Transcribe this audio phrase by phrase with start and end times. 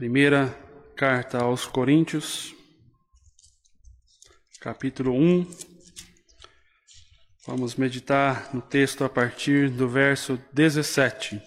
[0.00, 0.48] Primeira
[0.96, 2.54] carta aos Coríntios,
[4.58, 5.46] capítulo 1.
[7.46, 11.42] Vamos meditar no texto a partir do verso 17.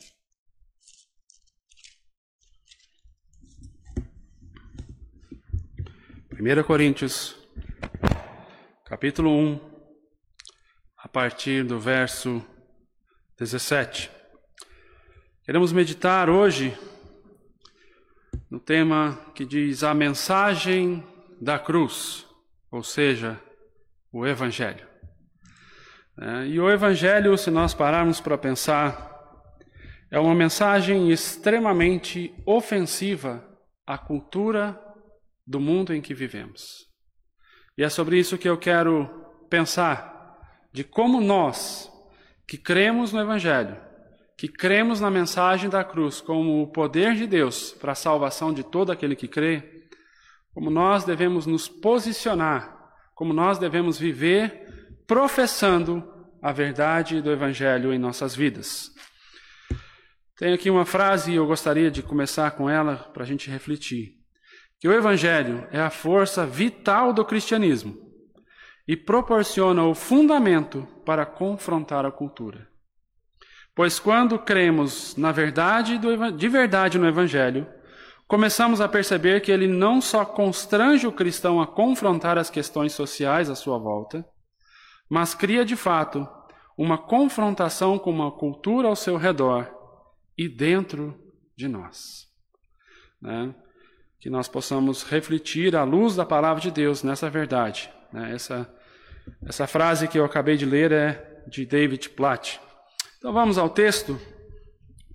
[6.29, 7.35] Primeira Coríntios,
[8.85, 9.59] capítulo 1,
[10.99, 12.45] a partir do verso
[13.35, 14.11] 17.
[15.43, 16.77] Queremos meditar hoje
[18.53, 21.03] no tema que diz a mensagem
[21.41, 22.23] da cruz,
[22.69, 23.41] ou seja,
[24.11, 24.87] o Evangelho.
[26.21, 29.11] É, e o Evangelho, se nós pararmos para pensar,
[30.11, 33.43] é uma mensagem extremamente ofensiva
[33.87, 34.79] à cultura
[35.47, 36.85] do mundo em que vivemos.
[37.75, 39.09] E é sobre isso que eu quero
[39.49, 40.37] pensar,
[40.71, 41.91] de como nós,
[42.47, 43.75] que cremos no Evangelho,
[44.43, 48.61] que cremos na mensagem da cruz como o poder de Deus para a salvação de
[48.61, 49.87] todo aquele que crê,
[50.53, 52.77] como nós devemos nos posicionar,
[53.15, 56.03] como nós devemos viver professando
[56.41, 58.91] a verdade do Evangelho em nossas vidas.
[60.37, 64.17] Tem aqui uma frase e eu gostaria de começar com ela para a gente refletir.
[64.77, 67.97] Que o Evangelho é a força vital do cristianismo
[68.85, 72.72] e proporciona o fundamento para confrontar a cultura.
[73.75, 75.99] Pois quando cremos na verdade
[76.35, 77.67] de verdade no Evangelho,
[78.27, 83.49] começamos a perceber que ele não só constrange o cristão a confrontar as questões sociais
[83.49, 84.25] à sua volta,
[85.09, 86.27] mas cria de fato
[86.77, 89.71] uma confrontação com uma cultura ao seu redor
[90.37, 91.19] e dentro
[91.55, 92.27] de nós.
[93.21, 93.53] Né?
[94.19, 97.91] Que nós possamos refletir à luz da palavra de Deus nessa verdade.
[98.11, 98.33] Né?
[98.33, 98.73] Essa,
[99.45, 102.59] essa frase que eu acabei de ler é de David Platt.
[103.23, 104.19] Então vamos ao texto,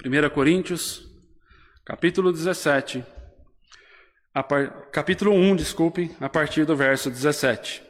[0.02, 1.02] 1 Coríntios,
[1.84, 3.04] capítulo 17,
[4.48, 4.88] par...
[4.90, 7.82] capítulo 1, desculpe, a partir do verso 17.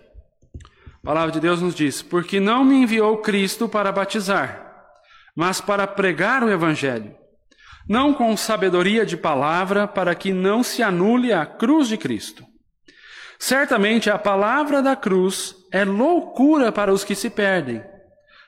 [1.05, 4.91] A palavra de Deus nos diz: Porque não me enviou Cristo para batizar,
[5.37, 7.15] mas para pregar o Evangelho,
[7.89, 12.45] não com sabedoria de palavra, para que não se anule a cruz de Cristo.
[13.39, 17.81] Certamente a palavra da cruz é loucura para os que se perdem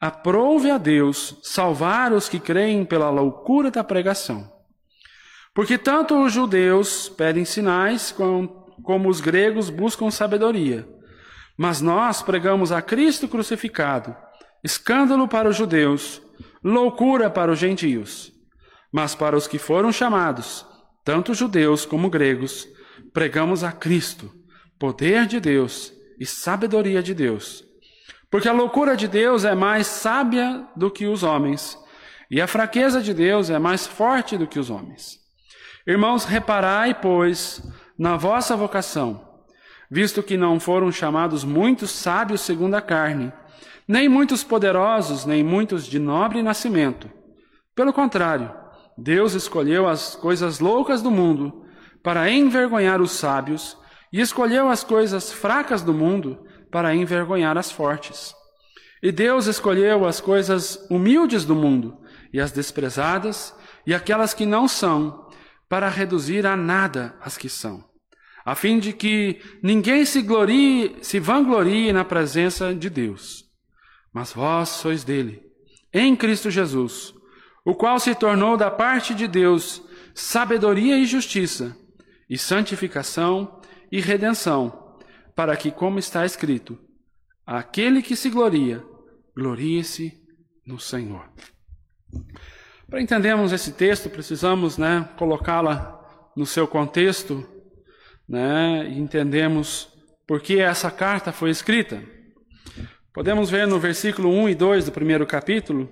[0.00, 4.48] Aprove a Deus salvar os que creem pela loucura da pregação.
[5.52, 10.88] Porque tanto os judeus pedem sinais, como os gregos buscam sabedoria.
[11.56, 14.14] Mas nós pregamos a Cristo crucificado,
[14.62, 16.22] escândalo para os judeus,
[16.62, 18.32] loucura para os gentios.
[18.92, 20.64] Mas para os que foram chamados,
[21.04, 22.68] tanto judeus como gregos,
[23.12, 24.32] pregamos a Cristo,
[24.78, 27.67] poder de Deus e sabedoria de Deus
[28.30, 31.78] porque a loucura de Deus é mais sábia do que os homens,
[32.30, 35.18] e a fraqueza de Deus é mais forte do que os homens.
[35.86, 37.62] Irmãos, reparai, pois,
[37.98, 39.26] na vossa vocação,
[39.90, 43.32] visto que não foram chamados muitos sábios segundo a carne,
[43.86, 47.10] nem muitos poderosos, nem muitos de nobre nascimento.
[47.74, 48.52] Pelo contrário,
[48.98, 51.64] Deus escolheu as coisas loucas do mundo
[52.02, 53.78] para envergonhar os sábios,
[54.12, 56.38] e escolheu as coisas fracas do mundo
[56.70, 58.34] para envergonhar as fortes.
[59.02, 61.98] E Deus escolheu as coisas humildes do mundo
[62.32, 63.54] e as desprezadas
[63.86, 65.26] e aquelas que não são,
[65.68, 67.84] para reduzir a nada as que são,
[68.44, 73.44] a fim de que ninguém se glorie, se vanglorie na presença de Deus.
[74.12, 75.42] Mas vós sois dele,
[75.92, 77.14] em Cristo Jesus,
[77.64, 79.82] o qual se tornou da parte de Deus
[80.14, 81.76] sabedoria e justiça,
[82.28, 83.60] e santificação
[83.92, 84.77] e redenção
[85.38, 86.76] para que, como está escrito,
[87.46, 88.84] aquele que se gloria,
[89.36, 90.20] glorie-se
[90.66, 91.30] no Senhor.
[92.90, 95.96] Para entendermos esse texto, precisamos né, colocá-la
[96.36, 97.48] no seu contexto
[98.28, 99.88] né, e entendemos
[100.26, 102.02] por que essa carta foi escrita.
[103.14, 105.88] Podemos ver no versículo 1 e 2 do primeiro capítulo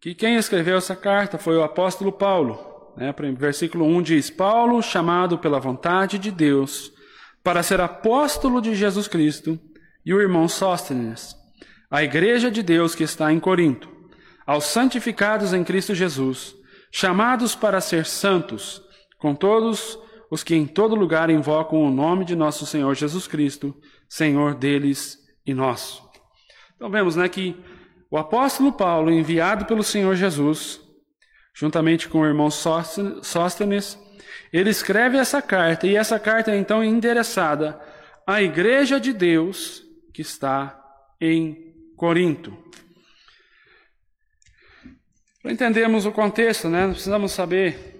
[0.00, 2.94] que quem escreveu essa carta foi o apóstolo Paulo.
[2.96, 3.12] Né?
[3.36, 6.99] Versículo 1 diz: Paulo, chamado pela vontade de Deus
[7.42, 9.58] para ser apóstolo de Jesus Cristo,
[10.04, 11.36] e o irmão Sóstenes,
[11.90, 13.88] a igreja de Deus que está em Corinto,
[14.46, 16.54] aos santificados em Cristo Jesus,
[16.90, 18.82] chamados para ser santos,
[19.18, 19.98] com todos
[20.30, 23.74] os que em todo lugar invocam o nome de nosso Senhor Jesus Cristo,
[24.08, 26.02] Senhor deles e nosso.
[26.76, 27.56] Então vemos, né, que
[28.10, 30.80] o apóstolo Paulo, enviado pelo Senhor Jesus,
[31.54, 33.98] juntamente com o irmão Sóstenes,
[34.52, 37.80] ele escreve essa carta, e essa carta é então endereçada
[38.26, 39.82] à igreja de Deus
[40.12, 40.78] que está
[41.20, 42.56] em Corinto.
[45.42, 47.98] Para entendermos o contexto, né, precisamos saber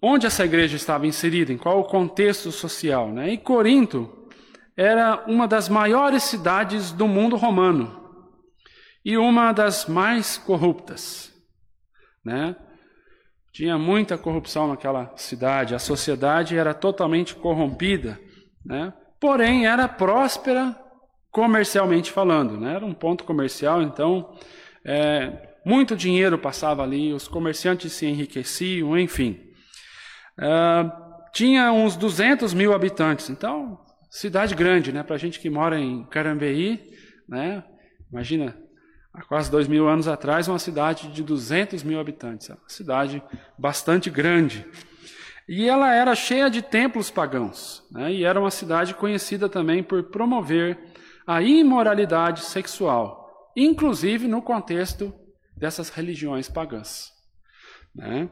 [0.00, 3.12] onde essa igreja estava inserida, em qual o contexto social.
[3.12, 3.32] Né?
[3.32, 4.28] E Corinto
[4.76, 8.22] era uma das maiores cidades do mundo romano
[9.04, 11.32] e uma das mais corruptas.
[12.24, 12.56] Né?
[13.58, 18.16] Tinha muita corrupção naquela cidade, a sociedade era totalmente corrompida,
[18.64, 18.94] né?
[19.18, 20.78] porém era próspera
[21.32, 22.56] comercialmente falando.
[22.56, 22.76] Né?
[22.76, 24.32] Era um ponto comercial, então
[24.84, 29.40] é, muito dinheiro passava ali, os comerciantes se enriqueciam, enfim.
[30.38, 30.88] Uh,
[31.32, 33.76] tinha uns 200 mil habitantes, então,
[34.08, 35.02] cidade grande, né?
[35.02, 36.80] Para gente que mora em Carambeí,
[37.28, 37.64] né?
[38.08, 38.56] Imagina,
[39.18, 43.22] há quase dois mil anos atrás, uma cidade de 200 mil habitantes, uma cidade
[43.58, 44.64] bastante grande.
[45.48, 48.12] E ela era cheia de templos pagãos, né?
[48.12, 50.78] e era uma cidade conhecida também por promover
[51.26, 55.12] a imoralidade sexual, inclusive no contexto
[55.56, 57.10] dessas religiões pagãs.
[57.94, 58.28] Né?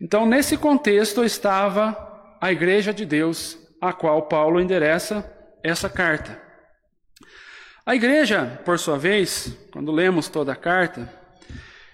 [0.00, 5.30] Então, nesse contexto estava a igreja de Deus, a qual Paulo endereça
[5.62, 6.40] essa carta.
[7.86, 11.06] A igreja, por sua vez, quando lemos toda a carta,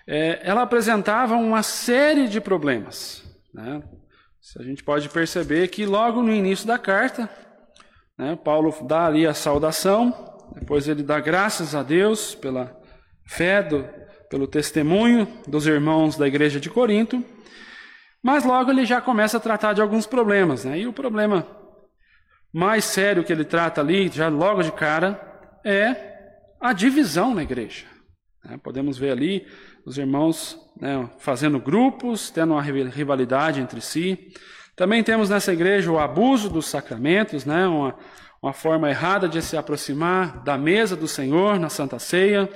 [0.06, 3.24] é, ela apresentava uma série de problemas.
[3.52, 3.82] Né?
[4.56, 7.28] A gente pode perceber que logo no início da carta,
[8.16, 10.14] né, Paulo dá ali a saudação,
[10.54, 12.72] depois ele dá graças a Deus pela
[13.26, 13.84] fé, do,
[14.30, 17.24] pelo testemunho dos irmãos da igreja de Corinto.
[18.22, 20.78] Mas logo ele já começa a tratar de alguns problemas, né?
[20.78, 21.44] E o problema
[22.52, 25.29] mais sério que ele trata ali, já logo de cara,
[25.64, 26.10] é
[26.60, 27.86] a divisão na igreja.
[28.44, 28.58] Né?
[28.62, 29.46] Podemos ver ali
[29.84, 34.32] os irmãos né, fazendo grupos, tendo uma rivalidade entre si.
[34.76, 37.66] Também temos nessa igreja o abuso dos sacramentos, né?
[37.66, 37.96] uma,
[38.42, 42.48] uma forma errada de se aproximar da mesa do Senhor na Santa Ceia.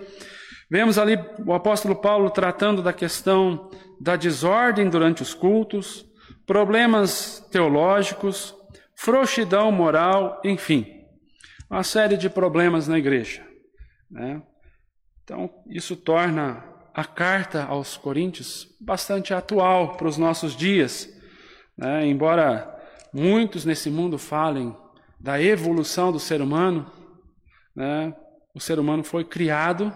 [0.70, 3.70] Vemos ali o apóstolo Paulo tratando da questão
[4.00, 6.04] da desordem durante os cultos,
[6.46, 8.54] problemas teológicos,
[8.94, 10.93] frouxidão moral, enfim,
[11.70, 13.46] uma série de problemas na igreja.
[14.10, 14.42] Né?
[15.22, 16.64] Então, isso torna
[16.94, 21.08] a carta aos Coríntios bastante atual para os nossos dias.
[21.76, 22.06] Né?
[22.06, 22.70] Embora
[23.12, 24.76] muitos nesse mundo falem
[25.18, 26.90] da evolução do ser humano,
[27.74, 28.14] né?
[28.54, 29.92] o ser humano foi criado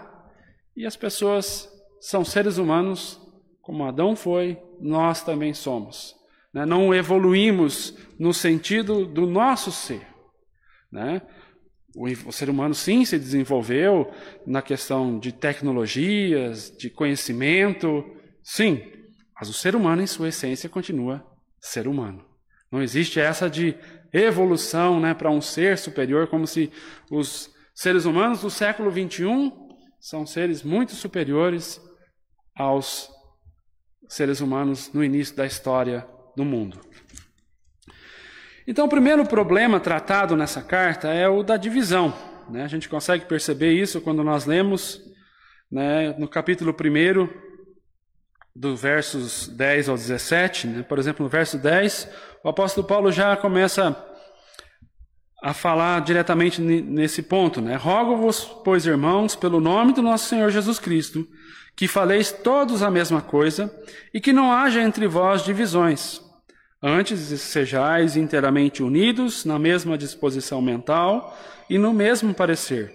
[0.76, 1.68] e as pessoas
[2.00, 3.20] são seres humanos,
[3.60, 6.16] como Adão foi, nós também somos.
[6.52, 6.64] Né?
[6.64, 10.06] Não evoluímos no sentido do nosso ser.
[10.90, 11.22] Né?
[12.00, 14.08] O, ser humano, sim, se desenvolveu
[14.46, 18.04] na questão de tecnologias, de conhecimento,
[18.40, 18.80] sim,
[19.34, 21.26] mas o ser humano, em sua essência, continua
[21.60, 22.24] ser humano.
[22.70, 23.74] Não existe essa de
[24.12, 26.70] evolução né, para um ser superior, como se
[27.10, 29.52] os seres humanos do século XXI
[29.98, 31.80] são seres muito superiores
[32.54, 33.10] aos
[34.08, 36.06] seres humanos no início da história
[36.36, 36.80] do mundo.
[38.70, 42.12] Então, o primeiro problema tratado nessa carta é o da divisão.
[42.50, 42.62] Né?
[42.62, 45.00] A gente consegue perceber isso quando nós lemos
[45.72, 47.28] né, no capítulo 1,
[48.54, 50.66] do versos 10 ao 17.
[50.66, 50.82] Né?
[50.82, 52.10] Por exemplo, no verso 10,
[52.44, 53.96] o apóstolo Paulo já começa
[55.42, 57.74] a falar diretamente nesse ponto, né?
[57.74, 61.26] Rogo-vos, pois, irmãos, pelo nome do nosso Senhor Jesus Cristo,
[61.74, 63.74] que faleis todos a mesma coisa
[64.12, 66.27] e que não haja entre vós divisões.
[66.82, 71.36] Antes sejais inteiramente unidos na mesma disposição mental
[71.68, 72.94] e no mesmo parecer.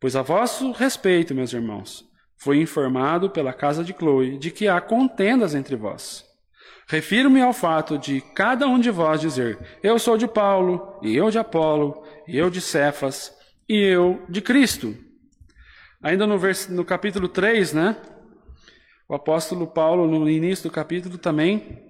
[0.00, 2.04] Pois a vosso respeito, meus irmãos,
[2.36, 6.24] fui informado pela casa de Chloe de que há contendas entre vós.
[6.88, 11.30] Refiro-me ao fato de cada um de vós dizer: Eu sou de Paulo, e eu
[11.30, 13.32] de Apolo, e eu de Cefas,
[13.68, 14.96] e eu de Cristo.
[16.02, 16.68] Ainda no, vers...
[16.68, 17.96] no capítulo 3, né?
[19.08, 21.81] O apóstolo Paulo, no início do capítulo, também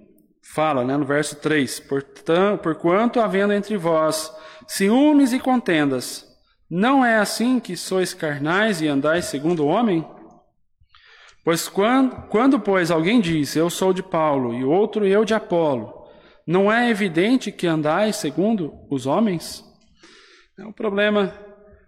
[0.43, 4.31] fala, né, no verso 3: Portanto, Porquanto havendo entre vós
[4.67, 6.27] ciúmes e contendas,
[6.69, 10.05] não é assim que sois carnais e andais segundo o homem?
[11.43, 15.93] Pois quando, quando, pois, alguém diz, eu sou de Paulo, e outro, eu de Apolo,
[16.47, 19.63] não é evidente que andais segundo os homens?
[20.57, 21.33] É o problema,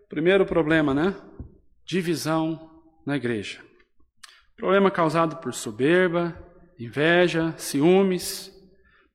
[0.10, 1.16] primeiro problema, né?
[1.86, 2.70] Divisão
[3.06, 3.62] na igreja.
[4.58, 6.36] Problema causado por soberba,
[6.80, 8.52] inveja, ciúmes,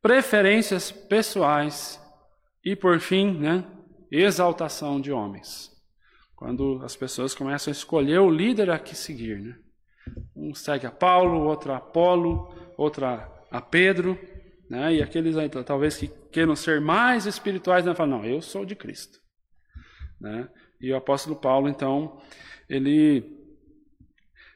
[0.02, 2.00] preferências pessoais
[2.64, 3.64] e, por fim, né,
[4.10, 5.70] exaltação de homens.
[6.34, 9.40] Quando as pessoas começam a escolher o líder a que seguir.
[9.40, 9.58] Né?
[10.34, 14.18] Um segue a Paulo, outro a Apolo, outro a Pedro,
[14.68, 14.94] né?
[14.94, 18.74] e aqueles aí, talvez que queiram ser mais espirituais, né, falam, não, eu sou de
[18.74, 19.18] Cristo.
[20.18, 20.48] Né?
[20.80, 22.18] E o apóstolo Paulo, então,
[22.68, 23.39] ele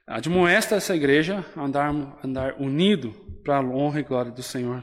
[0.07, 4.83] admoesta essa igreja a andar, andar unido para a honra e glória do Senhor.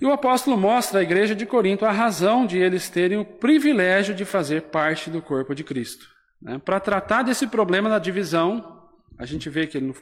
[0.00, 4.14] E o apóstolo mostra à igreja de Corinto a razão de eles terem o privilégio
[4.14, 6.08] de fazer parte do corpo de Cristo.
[6.40, 6.58] Né?
[6.58, 9.94] Para tratar desse problema da divisão, a gente vê que no,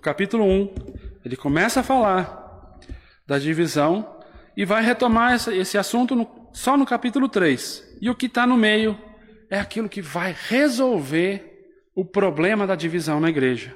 [0.00, 0.74] capítulo 1,
[1.24, 2.80] ele começa a falar
[3.24, 4.18] da divisão
[4.56, 7.98] e vai retomar esse, esse assunto no, só no capítulo 3.
[8.00, 8.98] E o que está no meio
[9.48, 11.53] é aquilo que vai resolver
[11.94, 13.74] o problema da divisão na igreja.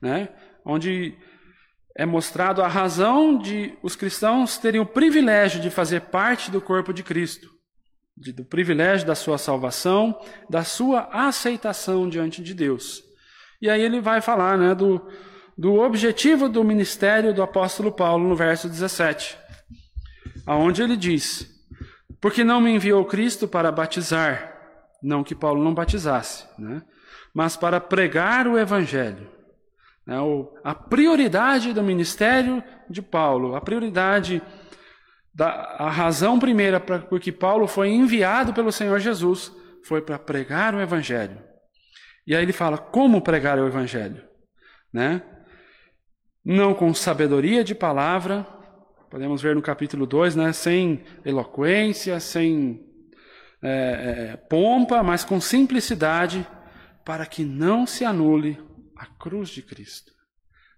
[0.00, 0.28] Né?
[0.64, 1.16] Onde
[1.96, 6.92] é mostrado a razão de os cristãos terem o privilégio de fazer parte do corpo
[6.92, 7.50] de Cristo,
[8.14, 13.02] de, do privilégio da sua salvação, da sua aceitação diante de Deus.
[13.60, 15.08] E aí ele vai falar né, do,
[15.56, 19.38] do objetivo do ministério do apóstolo Paulo no verso 17,
[20.46, 21.48] aonde ele diz:
[22.20, 24.54] Porque não me enviou Cristo para batizar,
[25.02, 26.82] não que Paulo não batizasse, né,
[27.36, 29.36] mas para pregar o evangelho
[30.06, 30.16] né,
[30.62, 34.40] a prioridade do ministério de Paulo, a prioridade,
[35.34, 39.52] da, a razão primeira por que Paulo foi enviado pelo Senhor Jesus
[39.84, 41.38] foi para pregar o Evangelho.
[42.26, 44.24] E aí ele fala como pregar o Evangelho.
[44.92, 45.22] Né?
[46.44, 48.46] Não com sabedoria de palavra,
[49.10, 52.84] podemos ver no capítulo 2, né, sem eloquência, sem
[53.62, 56.46] é, é, pompa, mas com simplicidade,
[57.06, 58.60] para que não se anule
[58.96, 60.12] a cruz de Cristo.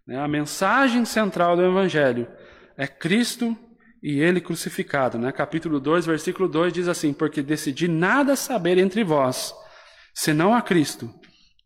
[0.07, 0.19] Né?
[0.19, 2.31] A mensagem central do Evangelho
[2.77, 3.57] é Cristo
[4.03, 5.19] e Ele crucificado.
[5.19, 5.33] Né?
[5.33, 9.55] Capítulo 2, versículo 2 diz assim: Porque decidi nada saber entre vós,
[10.15, 11.11] senão a Cristo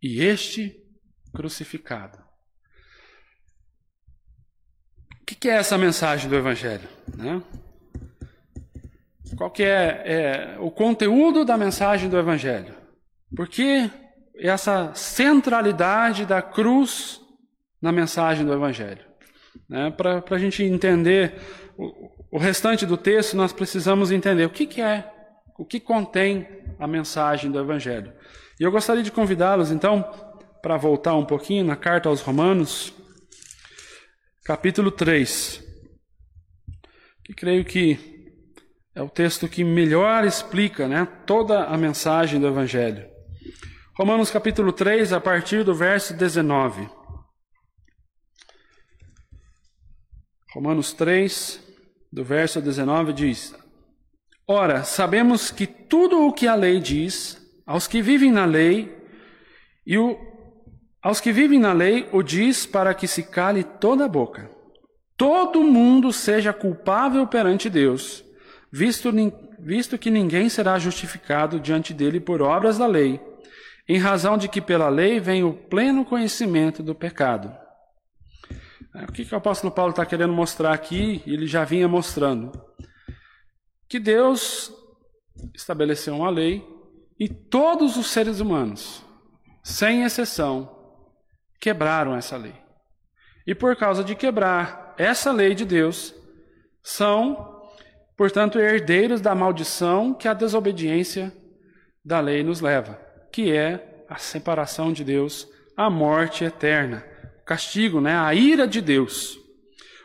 [0.00, 0.72] e este
[1.34, 2.22] crucificado.
[5.20, 6.88] O que é essa mensagem do Evangelho?
[7.16, 7.42] Né?
[9.36, 12.76] Qual que é, é, o conteúdo da mensagem do Evangelho?
[13.34, 13.90] Por que
[14.36, 17.20] essa centralidade da cruz
[17.80, 19.04] na mensagem do Evangelho.
[19.68, 19.90] Né?
[19.90, 21.34] Para a gente entender
[21.76, 25.10] o, o, restante do texto, nós precisamos entender o que, que é,
[25.58, 26.46] o que contém
[26.78, 28.12] a mensagem do Evangelho.
[28.58, 30.02] E eu gostaria de convidá-los, então,
[30.62, 32.92] para voltar um pouquinho na carta aos Romanos,
[34.44, 35.62] capítulo 3,
[37.24, 38.12] que creio que
[38.94, 43.11] é o texto que melhor explica né, toda a mensagem do Evangelho.
[43.94, 46.88] Romanos capítulo 3, a partir do verso 19.
[50.54, 51.62] Romanos 3,
[52.10, 53.54] do verso 19 diz:
[54.48, 58.96] Ora, sabemos que tudo o que a lei diz, aos que vivem na lei,
[59.86, 60.18] e o,
[61.02, 64.50] aos que vivem na lei, o diz para que se cale toda a boca.
[65.18, 68.24] Todo mundo seja culpável perante Deus,
[68.72, 69.12] visto,
[69.58, 73.31] visto que ninguém será justificado diante dele por obras da lei
[73.88, 77.54] em razão de que pela lei vem o pleno conhecimento do pecado.
[78.94, 81.22] É, o que, que o apóstolo Paulo está querendo mostrar aqui?
[81.26, 82.52] Ele já vinha mostrando
[83.88, 84.72] que Deus
[85.54, 86.66] estabeleceu uma lei
[87.18, 89.04] e todos os seres humanos,
[89.62, 90.78] sem exceção,
[91.60, 92.54] quebraram essa lei.
[93.46, 96.14] E por causa de quebrar essa lei de Deus,
[96.82, 97.60] são,
[98.16, 101.32] portanto, herdeiros da maldição que a desobediência
[102.04, 102.98] da lei nos leva
[103.32, 107.02] que é a separação de Deus, a morte eterna,
[107.40, 109.38] o castigo, né, a ira de Deus.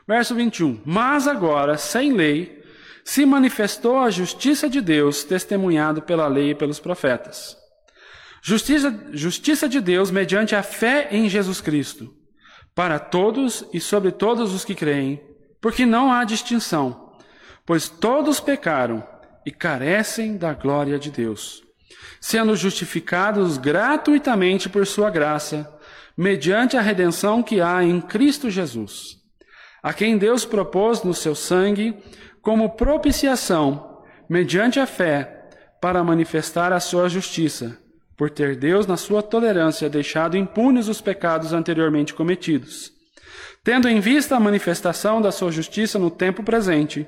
[0.08, 0.82] Verso 21.
[0.86, 2.64] Mas agora, sem lei,
[3.04, 7.58] se manifestou a justiça de Deus, testemunhado pela lei e pelos profetas.
[8.42, 12.14] Justiça, justiça de Deus mediante a fé em Jesus Cristo,
[12.74, 15.22] para todos e sobre todos os que creem,
[15.60, 17.14] porque não há distinção,
[17.66, 19.06] pois todos pecaram
[19.46, 21.67] e carecem da glória de Deus
[22.20, 25.72] sendo justificados gratuitamente por Sua graça,
[26.18, 29.18] mediante a redenção que há em Cristo Jesus,
[29.84, 31.96] a quem Deus propôs no seu sangue
[32.42, 37.78] como propiciação, mediante a fé, para manifestar a sua justiça,
[38.18, 42.92] por ter Deus, na sua tolerância, deixado impunes os pecados anteriormente cometidos,
[43.64, 47.08] tendo em vista a manifestação da sua justiça no tempo presente,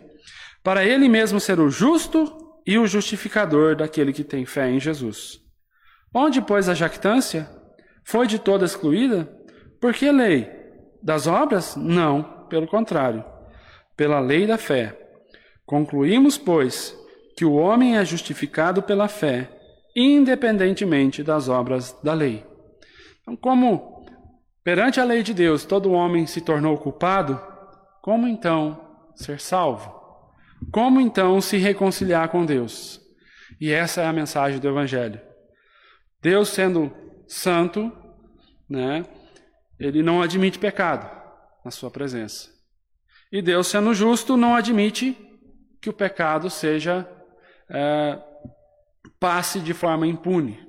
[0.63, 5.39] para ele mesmo ser o justo e o justificador daquele que tem fé em Jesus.
[6.13, 7.49] Onde, pois, a jactância?
[8.03, 9.31] Foi de toda excluída?
[9.79, 10.49] Por que lei?
[11.01, 11.75] Das obras?
[11.75, 13.23] Não, pelo contrário.
[13.99, 14.97] pela lei da fé.
[15.65, 16.97] Concluímos, pois,
[17.35, 19.49] que o homem é justificado pela fé,
[19.93, 22.45] independentemente das obras da lei.
[23.21, 24.05] Então, como
[24.63, 27.41] perante a lei de Deus todo homem se tornou culpado,
[28.01, 28.79] como então
[29.15, 29.98] ser salvo?
[30.71, 33.01] Como então se reconciliar com Deus?
[33.59, 35.19] E essa é a mensagem do Evangelho.
[36.21, 36.93] Deus sendo
[37.27, 37.91] santo,
[38.69, 39.05] né,
[39.79, 41.09] ele não admite pecado
[41.63, 42.49] na sua presença.
[43.31, 45.15] E Deus sendo justo não admite
[45.81, 47.07] que o pecado seja
[47.69, 48.19] é,
[49.19, 50.67] passe de forma impune.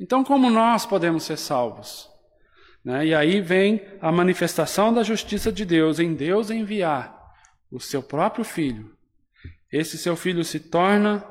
[0.00, 2.08] Então, como nós podemos ser salvos?
[2.84, 3.06] Né?
[3.06, 7.16] E aí vem a manifestação da justiça de Deus em Deus enviar
[7.70, 8.96] o seu próprio filho.
[9.70, 11.24] Esse seu filho se torna,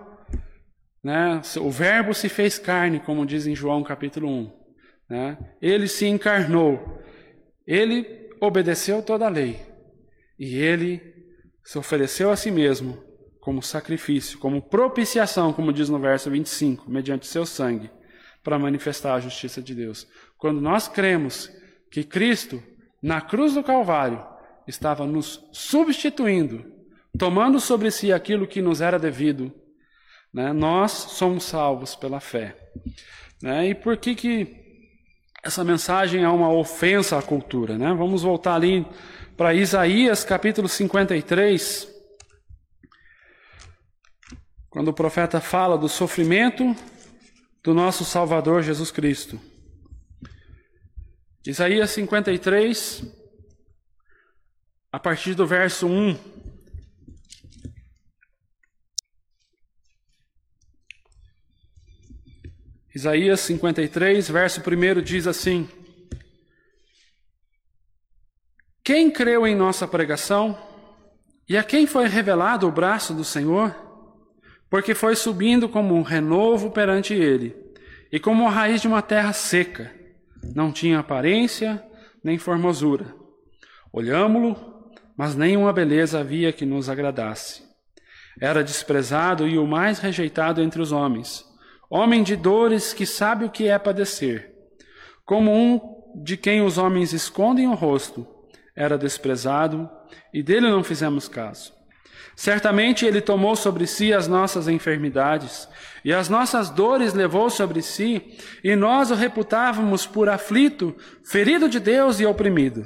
[1.03, 1.41] né?
[1.59, 4.57] o Verbo se fez carne, como diz em João capítulo 1.
[5.09, 5.37] Né?
[5.61, 7.01] Ele se encarnou,
[7.65, 9.59] ele obedeceu toda a lei
[10.37, 11.15] e ele
[11.63, 13.03] se ofereceu a si mesmo
[13.39, 17.89] como sacrifício, como propiciação, como diz no verso 25, mediante seu sangue,
[18.43, 20.07] para manifestar a justiça de Deus.
[20.37, 21.49] Quando nós cremos
[21.89, 22.61] que Cristo,
[23.01, 24.23] na cruz do Calvário,
[24.67, 26.76] estava nos substituindo,
[27.17, 29.51] tomando sobre si aquilo que nos era devido,
[30.33, 30.53] né?
[30.53, 32.55] nós somos salvos pela fé.
[33.41, 33.69] Né?
[33.69, 34.67] E por que, que
[35.43, 37.77] essa mensagem é uma ofensa à cultura?
[37.77, 37.93] Né?
[37.93, 38.85] Vamos voltar ali
[39.35, 41.95] para Isaías capítulo 53.
[44.69, 46.75] Quando o profeta fala do sofrimento
[47.63, 49.39] do nosso Salvador Jesus Cristo.
[51.45, 53.03] Isaías 53,
[54.91, 56.36] a partir do verso 1.
[62.97, 65.69] Isaías 53, verso 1 diz assim:
[68.83, 70.57] Quem creu em nossa pregação?
[71.47, 73.87] E a quem foi revelado o braço do Senhor?
[74.69, 77.55] porque foi subindo como um renovo perante ele,
[78.11, 79.91] e como a raiz de uma terra seca.
[80.55, 81.83] Não tinha aparência
[82.23, 83.13] nem formosura.
[83.91, 87.63] Olhámo-lo, mas nenhuma beleza havia que nos agradasse.
[88.39, 91.43] Era desprezado e o mais rejeitado entre os homens,
[91.89, 94.53] homem de dores que sabe o que é padecer.
[95.25, 95.79] Como um
[96.23, 98.27] de quem os homens escondem o rosto,
[98.75, 99.89] era desprezado
[100.33, 101.77] e dele não fizemos caso.
[102.35, 105.67] Certamente ele tomou sobre si as nossas enfermidades
[106.05, 110.95] e as nossas dores levou sobre si, e nós o reputávamos por aflito,
[111.25, 112.85] ferido de Deus e oprimido.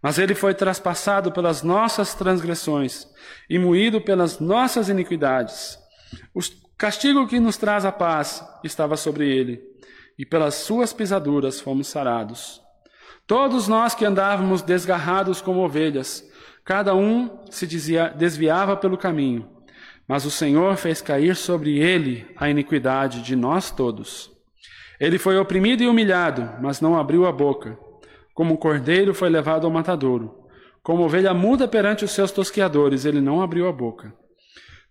[0.00, 3.06] Mas ele foi traspassado pelas nossas transgressões
[3.48, 5.76] e moído pelas nossas iniquidades.
[6.80, 9.62] Castigo que nos traz a paz estava sobre ele,
[10.18, 12.60] e pelas suas pisaduras fomos sarados.
[13.26, 16.28] Todos nós que andávamos desgarrados como ovelhas,
[16.70, 17.66] Cada um se
[18.16, 19.48] desviava pelo caminho,
[20.06, 24.30] mas o Senhor fez cair sobre ele a iniquidade de nós todos.
[25.00, 27.78] Ele foi oprimido e humilhado, mas não abriu a boca.
[28.34, 30.44] Como um cordeiro foi levado ao matadouro.
[30.82, 34.14] Como ovelha muda perante os seus tosqueadores, ele não abriu a boca.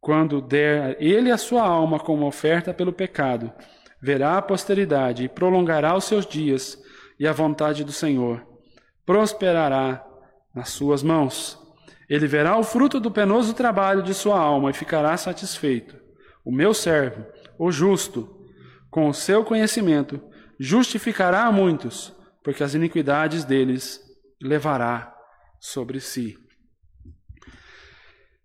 [0.00, 3.52] Quando der ele a sua alma como oferta pelo pecado,
[4.00, 6.78] verá a posteridade e prolongará os seus dias,
[7.18, 8.46] e a vontade do Senhor
[9.04, 10.06] prosperará
[10.54, 11.58] nas suas mãos.
[12.08, 15.96] Ele verá o fruto do penoso trabalho de sua alma e ficará satisfeito.
[16.44, 17.26] O meu servo,
[17.58, 18.48] o justo,
[18.90, 20.20] com o seu conhecimento,
[20.58, 24.00] justificará a muitos, porque as iniquidades deles
[24.40, 25.14] levará
[25.58, 26.38] sobre si.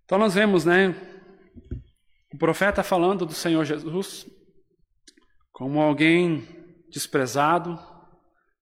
[0.04, 0.94] Então nós vemos, né,
[2.36, 4.28] o profeta falando do Senhor Jesus
[5.52, 6.46] como alguém
[6.92, 7.80] desprezado,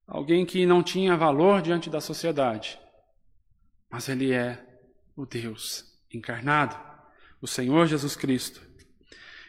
[0.07, 2.79] alguém que não tinha valor diante da sociedade
[3.93, 4.59] mas Ele é
[5.15, 6.75] o Deus encarnado,
[7.39, 8.59] o Senhor Jesus Cristo.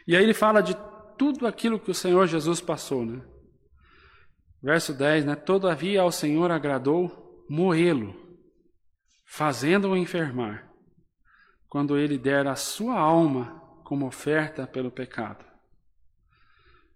[0.07, 0.77] E aí ele fala de
[1.17, 3.25] tudo aquilo que o Senhor Jesus passou, né?
[4.61, 5.35] Verso 10, né?
[5.35, 8.15] Todavia ao Senhor agradou moê-lo,
[9.25, 10.71] fazendo-o enfermar,
[11.67, 15.45] quando ele der a sua alma como oferta pelo pecado.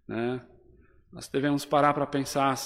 [0.08, 0.42] Né?
[1.14, 2.58] Nós devemos parar para pensar,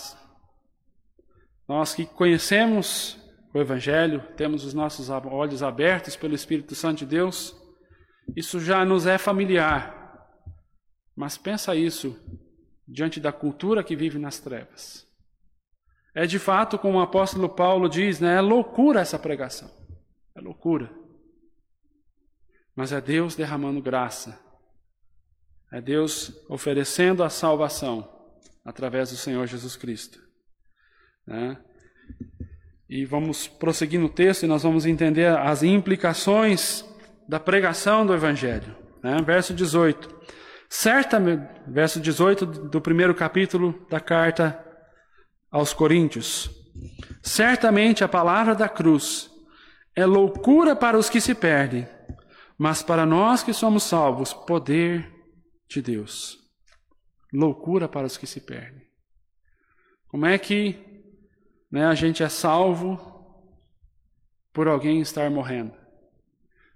[1.68, 3.20] nós que conhecemos
[3.54, 7.56] o Evangelho, temos os nossos olhos abertos pelo Espírito Santo de Deus,
[8.36, 10.26] isso já nos é familiar.
[11.16, 12.18] Mas pensa isso
[12.88, 15.06] diante da cultura que vive nas trevas.
[16.16, 19.70] É de fato, como o apóstolo Paulo diz, né, é loucura essa pregação.
[20.34, 21.03] É loucura.
[22.76, 24.40] Mas é Deus derramando graça.
[25.72, 28.10] É Deus oferecendo a salvação
[28.64, 30.20] através do Senhor Jesus Cristo.
[31.26, 31.58] Né?
[32.90, 36.86] E vamos prosseguir no texto e nós vamos entender as implicações
[37.28, 38.76] da pregação do Evangelho.
[39.04, 39.18] Né?
[39.26, 40.24] Verso 18.
[40.70, 41.20] Certa,
[41.68, 44.60] verso 18 do primeiro capítulo da carta
[45.52, 46.50] aos Coríntios.
[47.22, 49.30] Certamente a palavra da cruz
[49.96, 51.88] é loucura para os que se perdem,
[52.64, 55.12] mas para nós que somos salvos, poder
[55.68, 56.40] de Deus.
[57.34, 58.88] Loucura para os que se perdem.
[60.08, 60.78] Como é que
[61.70, 62.98] né, a gente é salvo
[64.54, 65.74] por alguém estar morrendo?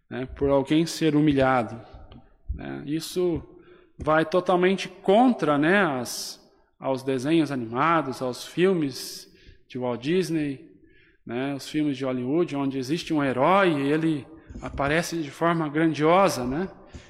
[0.09, 1.79] Né, por alguém ser humilhado?
[2.53, 2.83] Né?
[2.85, 3.41] Isso
[3.97, 6.45] vai totalmente contra né, as,
[6.77, 9.33] aos desenhos animados, aos filmes
[9.69, 10.69] de Walt Disney,
[11.25, 14.27] né, os filmes de Hollywood, onde existe um herói e ele
[14.61, 16.69] aparece de forma grandiosa, né,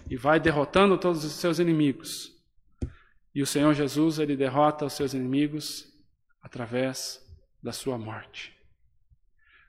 [0.09, 2.31] e vai derrotando todos os seus inimigos.
[3.33, 5.85] E o Senhor Jesus, ele derrota os seus inimigos
[6.41, 7.21] através
[7.61, 8.53] da sua morte,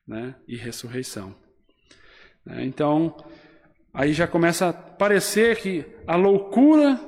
[0.07, 1.35] né, e ressurreição.
[2.47, 3.17] Então,
[3.93, 6.99] aí já começa a parecer que a loucura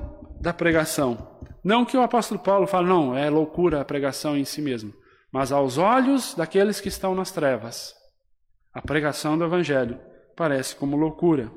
[0.40, 1.40] da pregação.
[1.62, 4.92] Não que o apóstolo Paulo fale, não, é loucura a pregação em si mesmo,
[5.32, 7.94] mas aos olhos daqueles que estão nas trevas,
[8.72, 9.98] a pregação do evangelho
[10.40, 11.52] parece como loucura.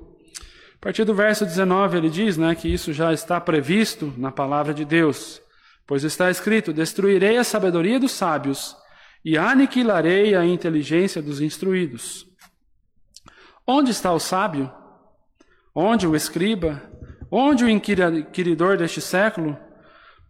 [0.75, 4.73] A partir do verso 19 ele diz, né, que isso já está previsto na palavra
[4.73, 5.41] de Deus,
[5.87, 8.75] pois está escrito: destruirei a sabedoria dos sábios
[9.23, 12.27] e aniquilarei a inteligência dos instruídos.
[13.65, 14.69] Onde está o sábio?
[15.73, 16.81] Onde o escriba?
[17.31, 19.57] Onde o inquiridor deste século?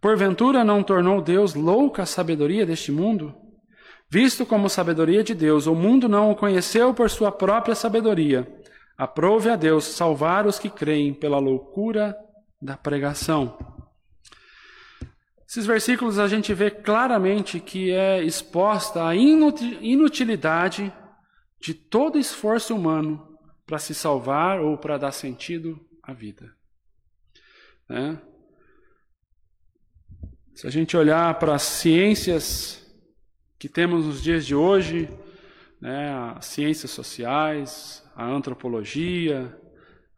[0.00, 3.34] Porventura não tornou Deus louca a sabedoria deste mundo?
[4.14, 8.46] Visto como sabedoria de Deus, o mundo não o conheceu por sua própria sabedoria.
[8.96, 12.16] Aprove a Deus salvar os que creem pela loucura
[12.62, 13.58] da pregação.
[15.48, 20.92] Esses versículos a gente vê claramente que é exposta a inutilidade
[21.60, 26.54] de todo esforço humano para se salvar ou para dar sentido à vida.
[27.88, 28.22] Né?
[30.54, 32.83] Se a gente olhar para as ciências
[33.64, 35.08] que temos nos dias de hoje,
[35.80, 39.58] né, as ciências sociais, a antropologia,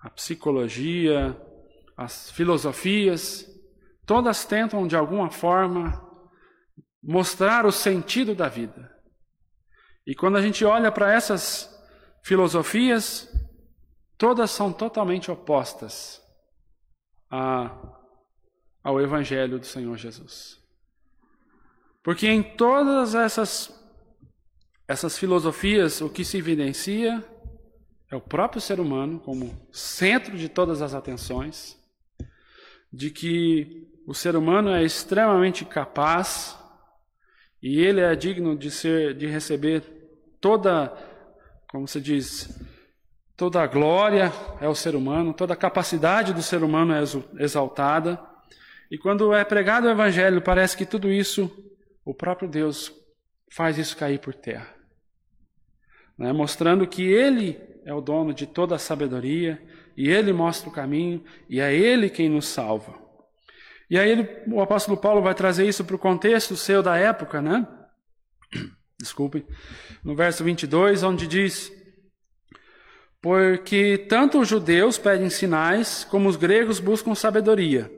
[0.00, 1.40] a psicologia,
[1.96, 3.48] as filosofias,
[4.04, 6.04] todas tentam de alguma forma
[7.00, 8.92] mostrar o sentido da vida.
[10.04, 11.72] E quando a gente olha para essas
[12.24, 13.32] filosofias,
[14.18, 16.20] todas são totalmente opostas
[17.30, 17.70] a,
[18.82, 20.65] ao Evangelho do Senhor Jesus.
[22.06, 23.68] Porque em todas essas,
[24.86, 27.20] essas filosofias, o que se evidencia
[28.08, 31.76] é o próprio ser humano como centro de todas as atenções,
[32.92, 36.56] de que o ser humano é extremamente capaz
[37.60, 39.82] e ele é digno de ser de receber
[40.40, 40.96] toda,
[41.68, 42.56] como se diz,
[43.36, 47.02] Toda a glória é o ser humano, toda a capacidade do ser humano é
[47.42, 48.18] exaltada.
[48.88, 51.50] E quando é pregado o Evangelho, parece que tudo isso,
[52.06, 52.92] o próprio Deus
[53.50, 54.72] faz isso cair por terra.
[56.16, 56.32] Né?
[56.32, 59.60] Mostrando que Ele é o dono de toda a sabedoria,
[59.96, 63.04] e Ele mostra o caminho, e é Ele quem nos salva.
[63.90, 67.40] E aí ele, o apóstolo Paulo vai trazer isso para o contexto seu da época,
[67.40, 67.66] né?
[68.98, 69.46] Desculpe.
[70.02, 71.72] No verso 22, onde diz
[73.22, 77.90] porque tanto os judeus pedem sinais, como os gregos buscam sabedoria.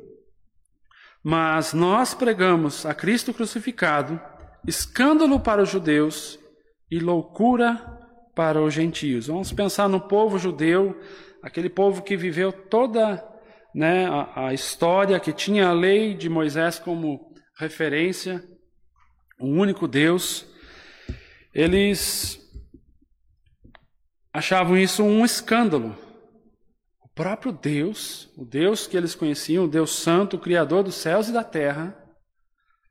[1.22, 4.20] Mas nós pregamos a Cristo crucificado,
[4.66, 6.38] escândalo para os judeus
[6.90, 7.98] e loucura
[8.35, 9.26] para os gentios.
[9.26, 10.98] Vamos pensar no povo judeu,
[11.42, 13.24] aquele povo que viveu toda
[13.74, 18.42] né, a, a história, que tinha a lei de Moisés como referência,
[19.40, 20.46] um único Deus.
[21.52, 22.40] Eles
[24.33, 25.96] achavam isso um escândalo.
[27.18, 31.33] Próprio Deus, o Deus que eles conheciam, o Deus Santo, o Criador dos céus e
[31.33, 32.00] da terra,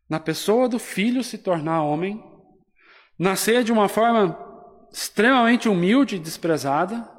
[0.09, 2.21] na pessoa do Filho se tornar homem,
[3.17, 4.37] nascer de uma forma
[4.91, 7.09] extremamente humilde e desprezada.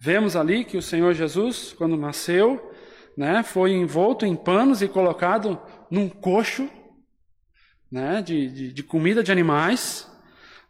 [0.00, 2.72] Vemos ali que o Senhor Jesus, quando nasceu,
[3.14, 6.66] né, foi envolto em panos e colocado num coxo
[7.92, 10.10] né, de, de, de comida de animais.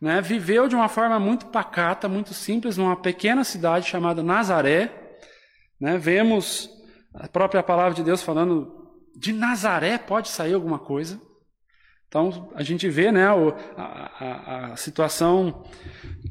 [0.01, 5.04] né, viveu de uma forma muito pacata, muito simples, numa pequena cidade chamada Nazaré.
[5.85, 6.71] Né, vemos
[7.13, 11.21] a própria palavra de Deus falando de Nazaré pode sair alguma coisa.
[12.09, 13.35] Então a gente vê né, a,
[13.77, 15.63] a, a situação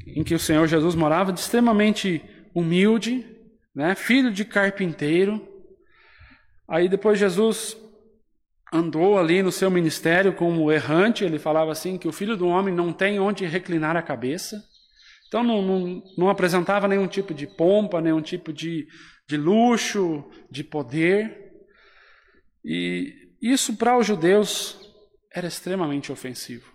[0.08, 2.20] em que o Senhor Jesus morava, de extremamente
[2.52, 3.24] humilde,
[3.72, 5.40] né, filho de carpinteiro.
[6.66, 7.76] Aí depois Jesus
[8.72, 12.74] andou ali no seu ministério como errante, ele falava assim que o filho do homem
[12.74, 14.60] não tem onde reclinar a cabeça.
[15.28, 18.88] Então não, não, não apresentava nenhum tipo de pompa, nenhum tipo de,
[19.26, 21.52] de luxo, de poder.
[22.64, 24.78] E isso para os judeus
[25.32, 26.72] era extremamente ofensivo.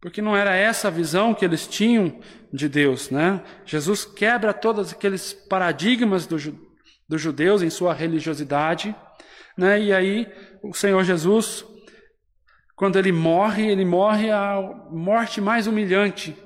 [0.00, 2.20] Porque não era essa a visão que eles tinham
[2.52, 3.42] de Deus, né?
[3.64, 6.52] Jesus quebra todos aqueles paradigmas dos
[7.08, 8.94] do judeus em sua religiosidade,
[9.56, 9.80] né?
[9.80, 10.30] E aí
[10.62, 11.64] o Senhor Jesus,
[12.76, 16.36] quando ele morre, ele morre a morte mais humilhante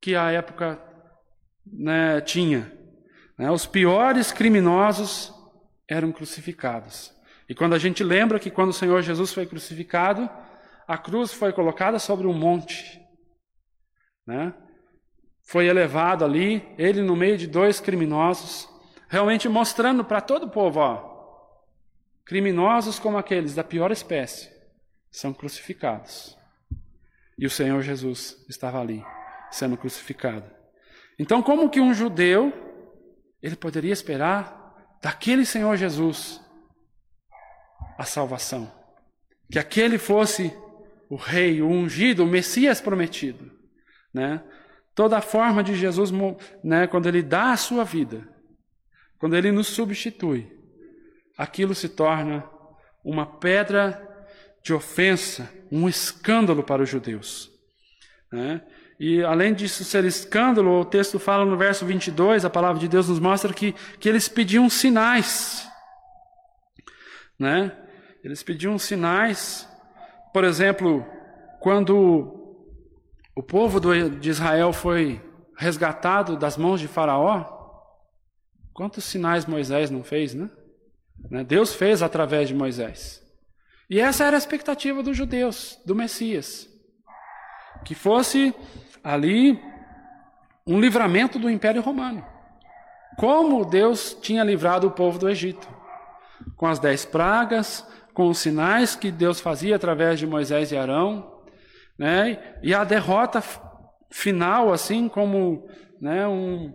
[0.00, 0.82] que a época
[1.66, 2.72] né, tinha.
[3.40, 3.50] Né?
[3.50, 5.32] Os piores criminosos
[5.88, 7.10] eram crucificados.
[7.48, 10.28] E quando a gente lembra que quando o Senhor Jesus foi crucificado,
[10.86, 13.00] a cruz foi colocada sobre um monte,
[14.26, 14.52] né?
[15.42, 18.68] Foi elevado ali, ele no meio de dois criminosos,
[19.08, 21.10] realmente mostrando para todo o povo, ó,
[22.26, 24.52] criminosos como aqueles da pior espécie
[25.10, 26.36] são crucificados.
[27.38, 29.02] E o Senhor Jesus estava ali,
[29.50, 30.44] sendo crucificado.
[31.18, 32.69] Então, como que um judeu
[33.42, 36.40] ele poderia esperar daquele Senhor Jesus
[37.98, 38.70] a salvação.
[39.50, 40.54] Que aquele fosse
[41.08, 43.50] o rei, o ungido, o Messias prometido.
[44.12, 44.42] Né?
[44.94, 46.10] Toda a forma de Jesus,
[46.62, 48.28] né, quando ele dá a sua vida,
[49.18, 50.50] quando ele nos substitui,
[51.36, 52.48] aquilo se torna
[53.04, 54.06] uma pedra
[54.62, 57.50] de ofensa, um escândalo para os judeus.
[58.32, 58.62] Né?
[59.00, 63.08] E além disso ser escândalo, o texto fala no verso 22, a palavra de Deus
[63.08, 65.66] nos mostra que, que eles pediam sinais.
[67.38, 67.74] Né?
[68.22, 69.66] Eles pediam sinais.
[70.34, 71.06] Por exemplo,
[71.60, 72.60] quando
[73.34, 75.18] o povo de Israel foi
[75.56, 77.46] resgatado das mãos de Faraó,
[78.74, 80.50] quantos sinais Moisés não fez, né?
[81.30, 81.42] né?
[81.42, 83.22] Deus fez através de Moisés.
[83.88, 86.68] E essa era a expectativa dos judeus, do Messias.
[87.82, 88.54] Que fosse
[89.02, 89.60] ali
[90.66, 92.24] um livramento do Império Romano.
[93.16, 95.68] Como Deus tinha livrado o povo do Egito.
[96.56, 101.42] Com as dez pragas, com os sinais que Deus fazia através de Moisés e Arão,
[101.98, 102.58] né?
[102.62, 103.42] E a derrota
[104.10, 105.68] final, assim como
[106.00, 106.74] né, um,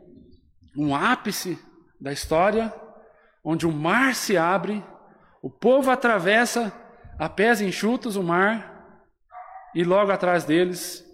[0.78, 1.60] um ápice
[2.00, 2.74] da história,
[3.44, 4.84] onde o mar se abre,
[5.42, 6.74] o povo atravessa
[7.18, 8.76] a pés enxutos o mar,
[9.74, 11.05] e logo atrás deles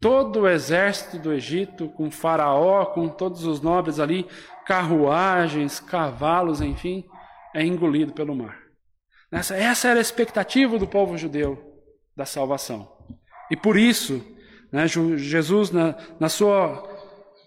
[0.00, 4.26] todo o exército do Egito, com Faraó, com todos os nobres ali,
[4.66, 7.04] carruagens, cavalos, enfim,
[7.54, 8.58] é engolido pelo mar.
[9.30, 11.82] Essa, essa era a expectativa do povo judeu
[12.16, 12.90] da salvação.
[13.50, 14.24] E por isso,
[14.72, 16.88] né, Jesus, na, na sua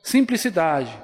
[0.04, 0.96] simplicidade,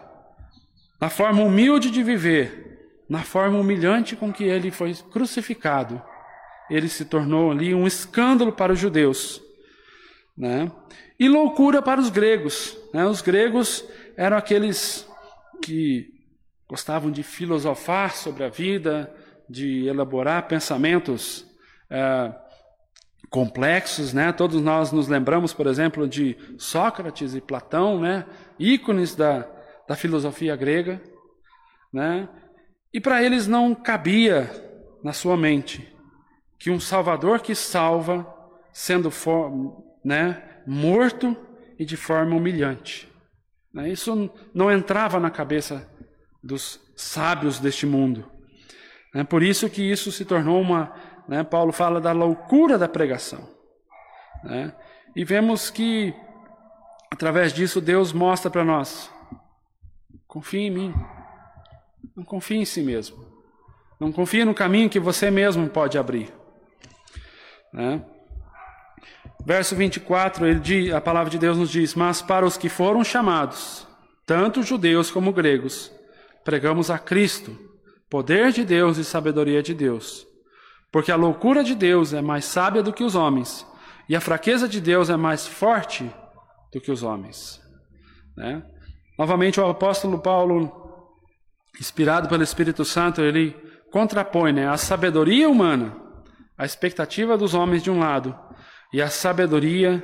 [1.02, 6.02] na forma humilde de viver, na forma humilhante com que ele foi crucificado,
[6.70, 9.42] ele se tornou ali um escândalo para os judeus.
[10.38, 10.72] Né?
[11.20, 12.78] E loucura para os gregos.
[12.94, 13.06] Né?
[13.06, 13.84] Os gregos
[14.16, 15.08] eram aqueles
[15.62, 16.08] que
[16.68, 19.14] gostavam de filosofar sobre a vida,
[19.50, 21.46] de elaborar pensamentos
[21.90, 22.34] é,
[23.30, 24.32] complexos, né?
[24.32, 28.26] Todos nós nos lembramos, por exemplo, de Sócrates e Platão, né?
[28.58, 29.48] Ícones da,
[29.88, 31.02] da filosofia grega,
[31.92, 32.30] né?
[32.94, 34.50] E para eles não cabia
[35.04, 35.96] na sua mente
[36.60, 38.28] que um Salvador que salva,
[38.74, 39.50] sendo for,
[40.04, 41.36] né, morto
[41.78, 43.10] e de forma humilhante.
[43.74, 43.90] Né?
[43.90, 45.90] Isso não entrava na cabeça
[46.44, 48.30] dos sábios deste mundo.
[49.14, 50.94] É por isso que isso se tornou uma.
[51.28, 53.48] Né, Paulo fala da loucura da pregação.
[55.16, 56.14] E vemos que,
[57.12, 59.12] através disso, Deus mostra para nós:
[60.28, 60.94] confie em mim.
[62.16, 63.26] Não confie em si mesmo.
[64.00, 66.32] Não confie no caminho que você mesmo pode abrir.
[69.46, 73.04] Verso 24, ele diz, a palavra de Deus nos diz: Mas para os que foram
[73.04, 73.88] chamados,
[74.26, 75.92] tanto judeus como gregos,
[76.44, 77.58] pregamos a Cristo
[78.10, 80.28] poder de Deus e sabedoria de Deus.
[80.92, 83.66] Porque a loucura de Deus é mais sábia do que os homens,
[84.08, 86.12] e a fraqueza de Deus é mais forte
[86.74, 87.62] do que os homens.
[88.36, 88.64] Né?
[89.18, 90.72] Novamente, o apóstolo Paulo,
[91.80, 93.56] inspirado pelo Espírito Santo, ele
[93.92, 95.96] contrapõe né, a sabedoria humana,
[96.58, 98.38] a expectativa dos homens de um lado,
[98.94, 100.04] e a sabedoria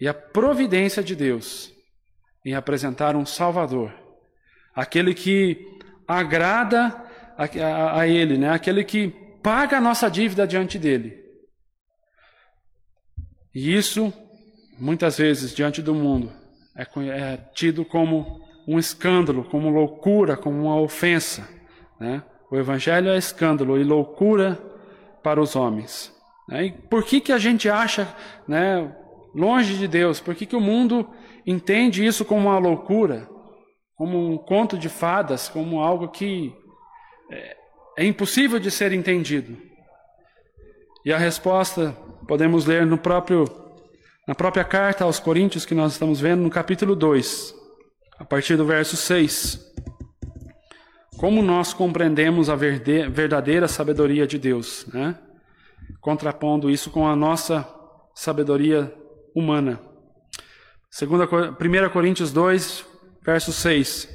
[0.00, 1.72] e a providência de Deus
[2.44, 3.92] em apresentar um Salvador,
[4.74, 6.86] aquele que agrada
[7.36, 8.50] a, a, a Ele, né?
[8.50, 9.08] aquele que
[9.42, 11.20] paga a nossa dívida diante dele.
[13.54, 14.12] E isso,
[14.78, 16.32] muitas vezes, diante do mundo,
[16.76, 21.48] é, é tido como um escândalo, como loucura, como uma ofensa.
[21.98, 22.22] Né?
[22.50, 24.58] O Evangelho é escândalo e loucura
[25.22, 26.14] para os homens.
[26.50, 26.66] Né?
[26.66, 28.12] E por que, que a gente acha,
[28.46, 28.92] né,
[29.34, 31.08] longe de Deus, por que, que o mundo
[31.46, 33.28] entende isso como uma loucura,
[33.94, 36.52] como um conto de fadas, como algo que
[37.30, 37.56] é,
[37.98, 39.56] é impossível de ser entendido?
[41.04, 43.44] E a resposta podemos ler no próprio,
[44.26, 47.54] na própria carta aos Coríntios que nós estamos vendo, no capítulo 2,
[48.18, 49.70] a partir do verso 6.
[51.16, 55.18] Como nós compreendemos a verdadeira sabedoria de Deus, né?
[56.00, 57.66] Contrapondo isso com a nossa
[58.14, 58.94] sabedoria
[59.34, 59.80] humana.
[60.92, 62.84] 1 Coríntios 2,
[63.22, 64.08] verso 6.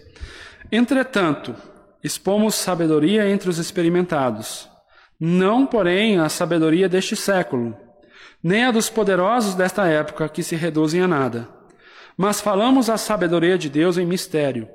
[0.71, 1.55] Entretanto,
[2.03, 4.69] expomos sabedoria entre os experimentados,
[5.19, 7.75] não, porém, a sabedoria deste século,
[8.43, 11.47] nem a dos poderosos desta época que se reduzem a nada.
[12.17, 14.67] Mas falamos a sabedoria de Deus em mistério,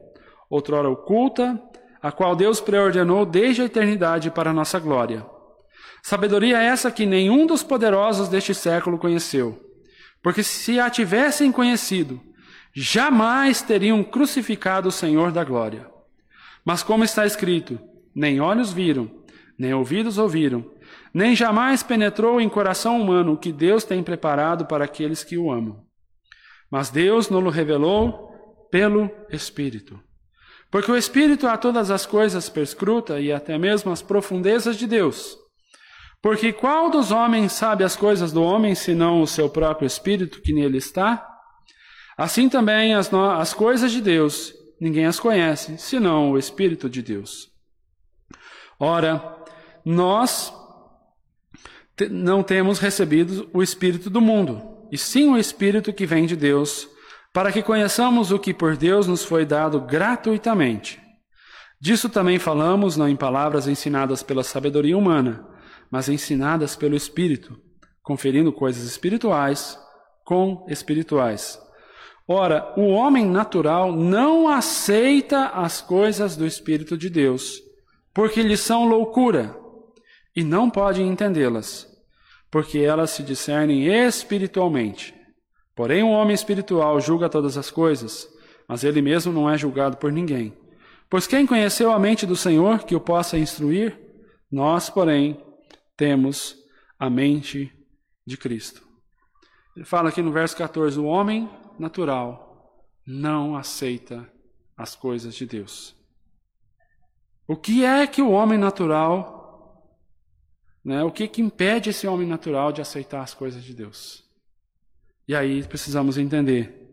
[0.49, 1.61] outrora oculta,
[2.03, 5.25] a qual Deus preordenou desde a eternidade para a nossa glória.
[6.03, 9.71] Sabedoria essa que nenhum dos poderosos deste século conheceu
[10.23, 12.21] porque se a tivessem conhecido,
[12.75, 15.89] jamais teriam crucificado o Senhor da glória.
[16.65, 17.81] Mas como está escrito,
[18.15, 19.11] nem olhos viram,
[19.59, 20.65] nem ouvidos ouviram,
[21.13, 25.51] nem jamais penetrou em coração humano o que Deus tem preparado para aqueles que o
[25.51, 25.85] amam.
[26.71, 28.31] Mas Deus nos revelou
[28.71, 29.99] pelo Espírito.
[30.71, 35.40] Porque o Espírito a todas as coisas perscruta e até mesmo as profundezas de Deus.
[36.23, 40.53] Porque qual dos homens sabe as coisas do homem, senão o seu próprio espírito que
[40.53, 41.27] nele está?
[42.21, 43.31] Assim também as, no...
[43.31, 47.49] as coisas de Deus, ninguém as conhece, senão o Espírito de Deus.
[48.79, 49.39] Ora,
[49.83, 50.53] nós
[51.97, 52.11] te...
[52.11, 54.61] não temos recebido o Espírito do mundo,
[54.93, 56.87] e sim o Espírito que vem de Deus,
[57.33, 61.01] para que conheçamos o que por Deus nos foi dado gratuitamente.
[61.81, 65.43] Disso também falamos, não em palavras ensinadas pela sabedoria humana,
[65.91, 67.59] mas ensinadas pelo Espírito,
[68.03, 69.79] conferindo coisas espirituais
[70.25, 71.61] com espirituais.
[72.27, 77.61] Ora, o homem natural não aceita as coisas do Espírito de Deus,
[78.15, 79.59] porque lhes são loucura,
[80.35, 81.89] e não pode entendê-las,
[82.51, 85.13] porque elas se discernem espiritualmente.
[85.75, 88.29] Porém, o homem espiritual julga todas as coisas,
[88.69, 90.57] mas ele mesmo não é julgado por ninguém.
[91.09, 93.99] Pois quem conheceu a mente do Senhor que o possa instruir?
[94.53, 95.41] Nós, porém,
[96.01, 96.57] temos
[96.99, 97.71] a mente
[98.27, 98.83] de Cristo.
[99.77, 101.47] Ele fala aqui no verso 14: o homem
[101.79, 104.27] natural não aceita
[104.75, 105.95] as coisas de Deus.
[107.47, 109.95] O que é que o homem natural,
[110.83, 114.25] né, o que, que impede esse homem natural de aceitar as coisas de Deus?
[115.29, 116.89] E aí precisamos entender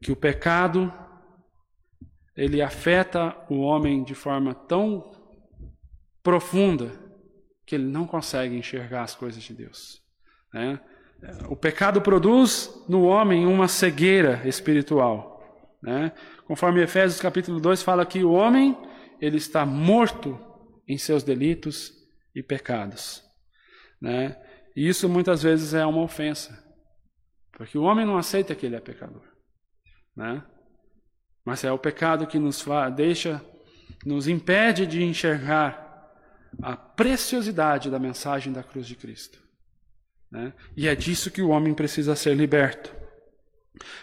[0.00, 0.92] que o pecado
[2.36, 5.10] ele afeta o homem de forma tão
[6.22, 7.09] profunda
[7.70, 10.02] que ele não consegue enxergar as coisas de Deus.
[10.52, 10.80] Né?
[11.48, 15.40] O pecado produz no homem uma cegueira espiritual.
[15.80, 16.10] Né?
[16.48, 18.76] Conforme Efésios capítulo 2 fala que o homem
[19.20, 20.36] ele está morto
[20.88, 21.92] em seus delitos
[22.34, 23.22] e pecados.
[24.02, 24.36] Né?
[24.74, 26.60] E isso muitas vezes é uma ofensa,
[27.52, 29.22] porque o homem não aceita que ele é pecador.
[30.16, 30.42] Né?
[31.44, 33.40] Mas é o pecado que nos deixa,
[34.04, 35.89] nos impede de enxergar
[36.62, 39.38] a preciosidade da mensagem da cruz de Cristo.
[40.30, 40.52] Né?
[40.76, 42.94] E é disso que o homem precisa ser liberto.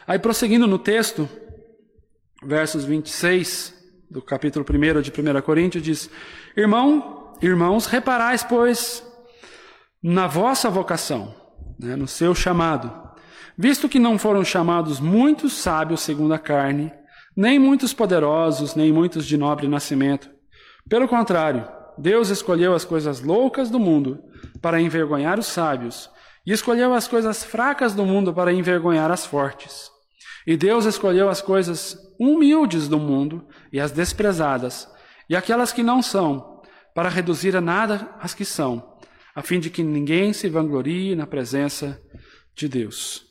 [0.05, 1.29] Aí, prosseguindo no texto,
[2.43, 3.73] versos 26
[4.09, 6.09] do capítulo 1 de 1 Coríntios, diz:
[6.55, 9.05] Irmão, irmãos, reparais, pois,
[10.01, 11.35] na vossa vocação,
[11.79, 12.91] né, no seu chamado,
[13.57, 16.91] visto que não foram chamados muitos sábios segundo a carne,
[17.35, 20.29] nem muitos poderosos, nem muitos de nobre nascimento.
[20.89, 24.23] Pelo contrário, Deus escolheu as coisas loucas do mundo
[24.61, 26.09] para envergonhar os sábios,
[26.45, 29.89] e escolheu as coisas fracas do mundo para envergonhar as fortes.
[30.45, 34.87] E Deus escolheu as coisas humildes do mundo e as desprezadas,
[35.29, 36.61] e aquelas que não são,
[36.95, 38.97] para reduzir a nada as que são,
[39.35, 42.01] a fim de que ninguém se vanglorie na presença
[42.55, 43.25] de Deus.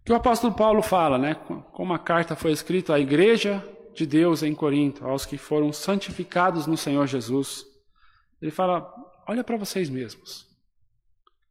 [0.00, 1.34] O que o apóstolo Paulo fala, né?
[1.72, 3.64] Como a carta foi escrita à igreja
[4.00, 7.66] de Deus em Corinto, aos que foram santificados no Senhor Jesus.
[8.40, 8.90] Ele fala:
[9.28, 10.48] olha para vocês mesmos.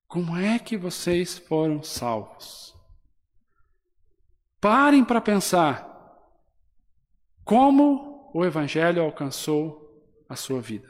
[0.08, 2.76] Como é que vocês foram salvos?
[4.60, 5.88] Parem para pensar
[7.43, 10.89] como o Evangelho alcançou a sua vida.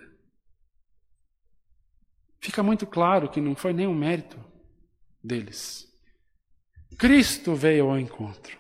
[2.39, 4.39] Fica muito claro que não foi nenhum mérito
[5.21, 5.93] deles.
[6.97, 8.57] Cristo veio ao encontro.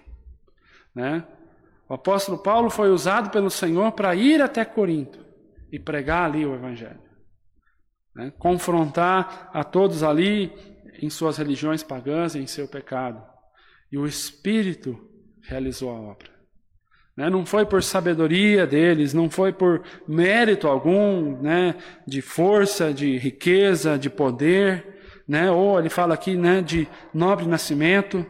[0.93, 1.25] Né?
[1.89, 5.25] O apóstolo Paulo foi usado pelo Senhor para ir até Corinto
[5.71, 7.01] e pregar ali o Evangelho.
[8.15, 8.31] Né?
[8.37, 10.53] Confrontar a todos ali
[11.01, 13.23] em suas religiões pagãs e em seu pecado.
[13.91, 14.99] E o Espírito
[15.41, 16.29] realizou a obra.
[17.17, 17.27] Né?
[17.27, 21.75] Não foi por sabedoria deles, não foi por mérito algum, né?
[22.05, 25.49] de força, de riqueza, de poder, né?
[25.49, 26.61] ou ele fala aqui né?
[26.61, 28.23] de nobre nascimento,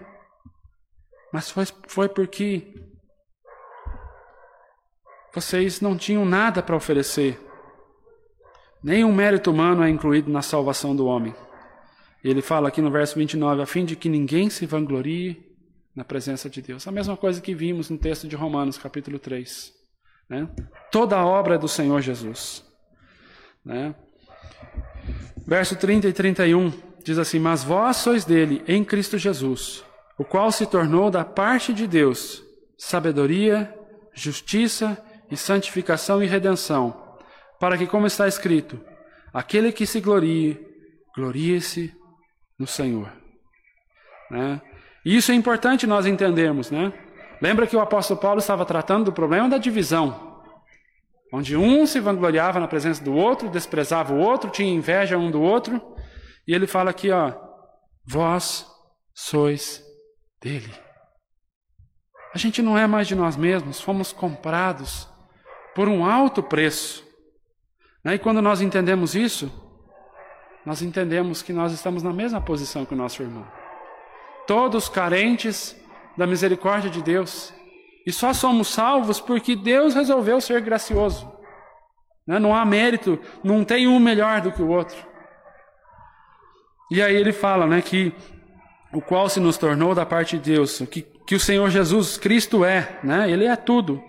[1.34, 2.89] mas foi, foi porque
[5.34, 7.40] vocês não tinham nada para oferecer.
[8.84, 11.36] Nenhum mérito humano é incluído na salvação do homem.
[12.24, 15.50] Ele fala aqui no verso 29, a fim de que ninguém se vanglorie
[15.96, 16.88] na presença de Deus.
[16.88, 19.74] A mesma coisa que vimos no texto de Romanos, capítulo 3.
[20.30, 20.48] Né?
[20.92, 22.64] Toda a obra é do Senhor Jesus.
[23.64, 23.96] Né?
[25.46, 26.72] Verso 30 e 31
[27.04, 29.84] diz assim: Mas vós sois dele em Cristo Jesus,
[30.18, 32.44] o qual se tornou da parte de Deus
[32.78, 33.74] sabedoria,
[34.14, 34.98] justiça
[35.32, 37.18] e santificação e redenção,
[37.60, 38.80] para que, como está escrito,
[39.34, 40.60] aquele que se glorie,
[41.16, 41.94] glorie-se
[42.58, 43.12] no Senhor.
[44.32, 44.62] Né?
[45.06, 46.94] E isso é importante nós entendermos, né?
[47.42, 50.44] Lembra que o apóstolo Paulo estava tratando do problema da divisão,
[51.34, 55.42] onde um se vangloriava na presença do outro, desprezava o outro, tinha inveja um do
[55.42, 55.82] outro,
[56.48, 57.34] e ele fala aqui, ó,
[58.06, 58.66] vós
[59.14, 59.84] sois
[60.42, 60.74] dele.
[62.34, 65.08] A gente não é mais de nós mesmos, fomos comprados
[65.76, 67.06] por um alto preço.
[68.04, 68.16] Né?
[68.16, 69.52] E quando nós entendemos isso,
[70.66, 73.46] nós entendemos que nós estamos na mesma posição que o nosso irmão.
[74.46, 75.76] Todos carentes
[76.18, 77.54] da misericórdia de Deus.
[78.06, 81.32] E só somos salvos porque Deus resolveu ser gracioso.
[82.26, 82.40] Né?
[82.40, 84.98] Não há mérito, não tem um melhor do que o outro.
[86.92, 88.14] E aí ele fala né, que
[88.92, 92.66] o qual se nos tornou da parte de Deus, que, que o Senhor Jesus Cristo
[92.66, 93.30] é, né?
[93.30, 94.04] Ele é tudo,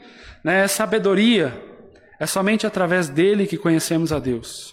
[0.44, 0.64] né?
[0.64, 1.62] É sabedoria,
[2.18, 4.72] é somente através dele que conhecemos a Deus.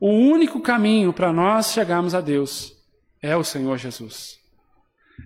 [0.00, 2.72] O único caminho para nós chegarmos a Deus
[3.22, 4.38] é o Senhor Jesus,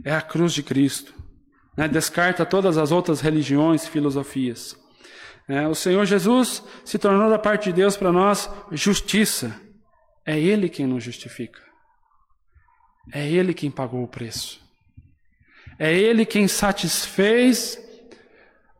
[0.04, 1.14] é a cruz de Cristo.
[1.76, 1.86] Né?
[1.86, 4.76] Descarta todas as outras religiões e filosofias.
[5.48, 9.58] É, o Senhor Jesus se tornou da parte de Deus para nós justiça.
[10.26, 11.60] É Ele quem nos justifica.
[13.12, 14.60] É Ele quem pagou o preço.
[15.78, 17.78] É Ele quem satisfez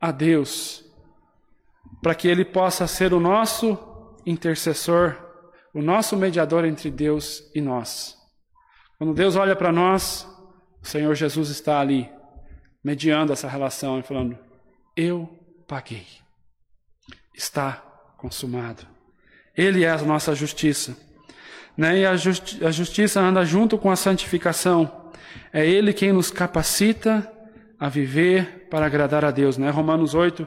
[0.00, 0.84] a Deus,
[2.02, 3.78] para que Ele possa ser o nosso
[4.24, 5.16] intercessor,
[5.74, 8.16] o nosso mediador entre Deus e nós.
[8.98, 10.26] Quando Deus olha para nós,
[10.82, 12.10] o Senhor Jesus está ali,
[12.82, 14.38] mediando essa relação e falando:
[14.96, 15.28] Eu
[15.66, 16.06] paguei.
[17.34, 17.82] Está
[18.16, 18.86] consumado.
[19.56, 20.96] Ele é a nossa justiça.
[21.76, 21.98] Né?
[21.98, 25.10] E a, justi a justiça anda junto com a santificação.
[25.52, 27.30] É Ele quem nos capacita
[27.78, 29.56] a viver para agradar a Deus.
[29.56, 29.70] Né?
[29.70, 30.46] Romanos 8,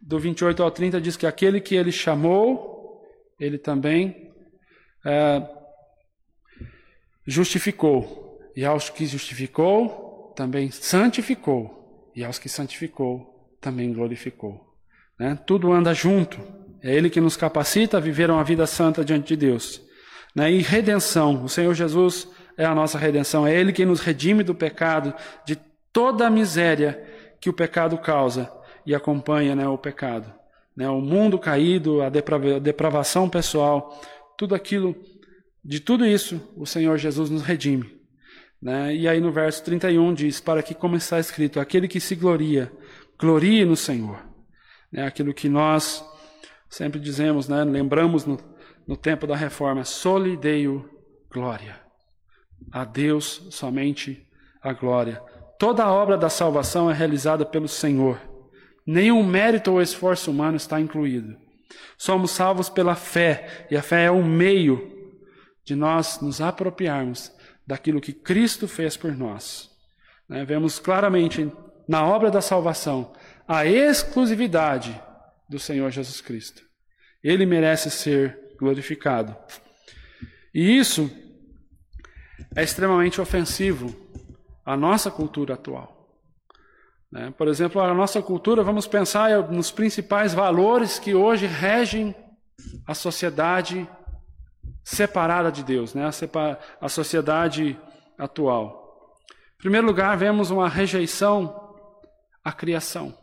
[0.00, 3.00] do 28 ao 30, diz que aquele que Ele chamou,
[3.38, 4.32] Ele também
[5.04, 5.42] é,
[7.26, 8.24] justificou.
[8.56, 12.10] E aos que justificou, também santificou.
[12.14, 14.60] E aos que santificou, também glorificou.
[15.18, 15.38] Né?
[15.46, 16.40] Tudo anda junto.
[16.82, 19.80] É Ele que nos capacita a viver uma vida santa diante de Deus.
[20.34, 20.52] Né?
[20.52, 24.54] E redenção, o Senhor Jesus é a nossa redenção, é Ele que nos redime do
[24.54, 25.14] pecado,
[25.46, 25.56] de
[25.94, 27.02] toda a miséria
[27.40, 28.52] que o pecado causa
[28.84, 30.30] e acompanha né, o pecado.
[30.76, 30.88] Né?
[30.90, 34.02] O mundo caído, a depravação pessoal,
[34.36, 34.96] tudo aquilo,
[35.64, 37.98] de tudo isso, o Senhor Jesus nos redime.
[38.60, 38.96] Né?
[38.96, 42.72] E aí no verso 31 diz: Para que, como está escrito, aquele que se gloria,
[43.18, 44.20] glorie no Senhor.
[44.90, 45.06] Né?
[45.06, 46.04] Aquilo que nós
[46.68, 47.62] sempre dizemos, né?
[47.62, 48.38] lembramos no,
[48.86, 50.90] no tempo da reforma, solideio
[51.30, 51.80] glória.
[52.72, 54.26] A Deus somente
[54.60, 55.22] a glória.
[55.64, 58.20] Toda a obra da salvação é realizada pelo Senhor.
[58.86, 61.38] Nenhum mérito ou esforço humano está incluído.
[61.96, 65.10] Somos salvos pela fé, e a fé é um meio
[65.64, 67.32] de nós nos apropriarmos
[67.66, 69.70] daquilo que Cristo fez por nós.
[70.28, 70.44] Né?
[70.44, 71.50] Vemos claramente
[71.88, 73.14] na obra da salvação
[73.48, 75.00] a exclusividade
[75.48, 76.60] do Senhor Jesus Cristo.
[77.22, 79.34] Ele merece ser glorificado.
[80.52, 81.10] E isso
[82.54, 84.03] é extremamente ofensivo
[84.64, 85.94] à nossa cultura atual.
[87.10, 87.32] Né?
[87.36, 92.14] Por exemplo, a nossa cultura, vamos pensar nos principais valores que hoje regem
[92.86, 93.88] a sociedade
[94.82, 96.08] separada de Deus, né?
[96.80, 97.78] a, sociedade
[98.18, 99.16] atual.
[99.54, 101.62] Em primeiro lugar, vemos uma rejeição
[102.44, 103.16] a criação.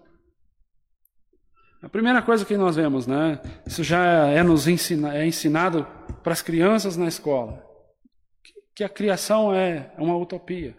[1.82, 3.40] A primeira coisa que nós vemos, né?
[3.66, 5.86] Isso já é nos ensina, é ensinado
[6.24, 7.64] para as crianças na escola,
[8.76, 10.76] que a criação é uma utopia.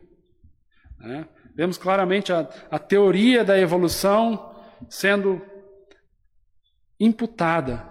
[1.03, 1.27] Né?
[1.55, 4.55] Vemos claramente a, a teoria da evolução
[4.89, 5.41] sendo
[6.99, 7.91] imputada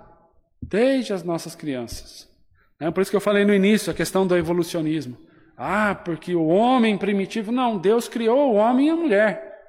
[0.61, 2.29] desde as nossas crianças.
[2.79, 5.17] É por isso que eu falei no início a questão do evolucionismo.
[5.55, 7.51] Ah, porque o homem primitivo.
[7.51, 9.59] Não, Deus criou o homem e a mulher.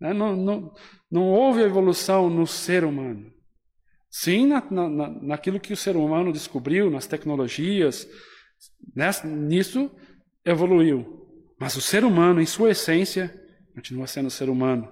[0.00, 0.14] Né?
[0.14, 0.74] Não, não,
[1.10, 3.30] não houve evolução no ser humano.
[4.10, 8.08] Sim, na, na, naquilo que o ser humano descobriu, nas tecnologias,
[8.94, 9.90] nessa, nisso
[10.44, 11.21] evoluiu.
[11.62, 13.32] Mas o ser humano, em sua essência,
[13.72, 14.88] continua sendo ser humano.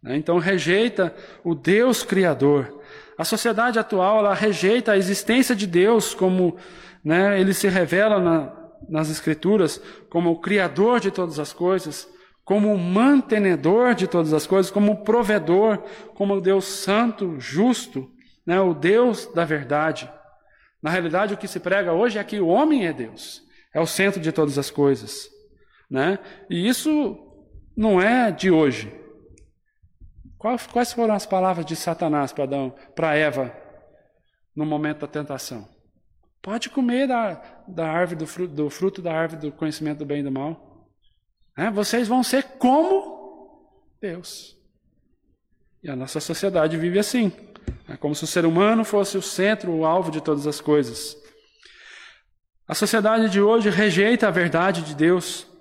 [0.00, 0.16] Né?
[0.16, 1.12] Então rejeita
[1.42, 2.80] o Deus Criador.
[3.18, 6.56] A sociedade atual ela rejeita a existência de Deus como
[7.04, 8.52] né, ele se revela na,
[8.88, 12.08] nas Escrituras como o Criador de todas as coisas,
[12.44, 15.78] como o mantenedor de todas as coisas, como o provedor,
[16.14, 18.08] como o Deus santo, justo,
[18.46, 20.08] né, o Deus da verdade.
[20.80, 23.42] Na realidade, o que se prega hoje é que o homem é Deus,
[23.74, 25.31] é o centro de todas as coisas.
[25.92, 26.18] Né?
[26.48, 27.18] E isso
[27.76, 28.90] não é de hoje.
[30.38, 33.54] Quais foram as palavras de Satanás para Adão, para Eva,
[34.56, 35.68] no momento da tentação?
[36.40, 37.34] Pode comer da,
[37.68, 40.88] da árvore do fruto, do fruto da árvore do conhecimento do bem e do mal.
[41.56, 43.70] É, vocês vão ser como
[44.00, 44.56] Deus.
[45.82, 47.30] E a nossa sociedade vive assim.
[47.86, 51.16] É como se o ser humano fosse o centro, o alvo de todas as coisas.
[52.66, 55.51] A sociedade de hoje rejeita a verdade de Deus,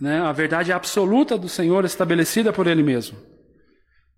[0.00, 0.20] né?
[0.20, 3.18] a verdade absoluta do Senhor estabelecida por Ele mesmo.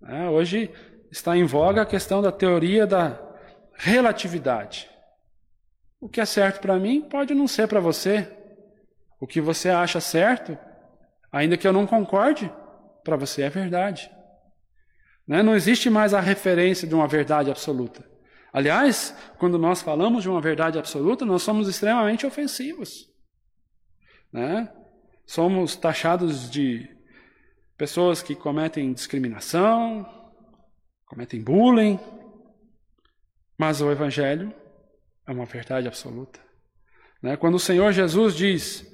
[0.07, 0.71] É, hoje
[1.11, 3.21] está em voga a questão da teoria da
[3.75, 4.89] relatividade.
[6.01, 8.29] O que é certo para mim pode não ser para você.
[9.21, 10.59] O que você acha certo,
[11.31, 12.53] ainda que eu não concorde,
[13.05, 14.11] para você é verdade.
[15.27, 15.43] Né?
[15.43, 18.05] Não existe mais a referência de uma verdade absoluta.
[18.53, 23.09] Aliás, quando nós falamos de uma verdade absoluta, nós somos extremamente ofensivos.
[24.33, 24.69] Né?
[25.33, 26.87] Somos taxados de
[27.79, 30.07] pessoas que cometem discriminação,
[31.07, 31.99] cometem bullying,
[33.57, 34.53] mas o Evangelho
[35.27, 36.39] é uma verdade absoluta.
[37.23, 37.35] Né?
[37.39, 38.87] Quando o Senhor Jesus diz: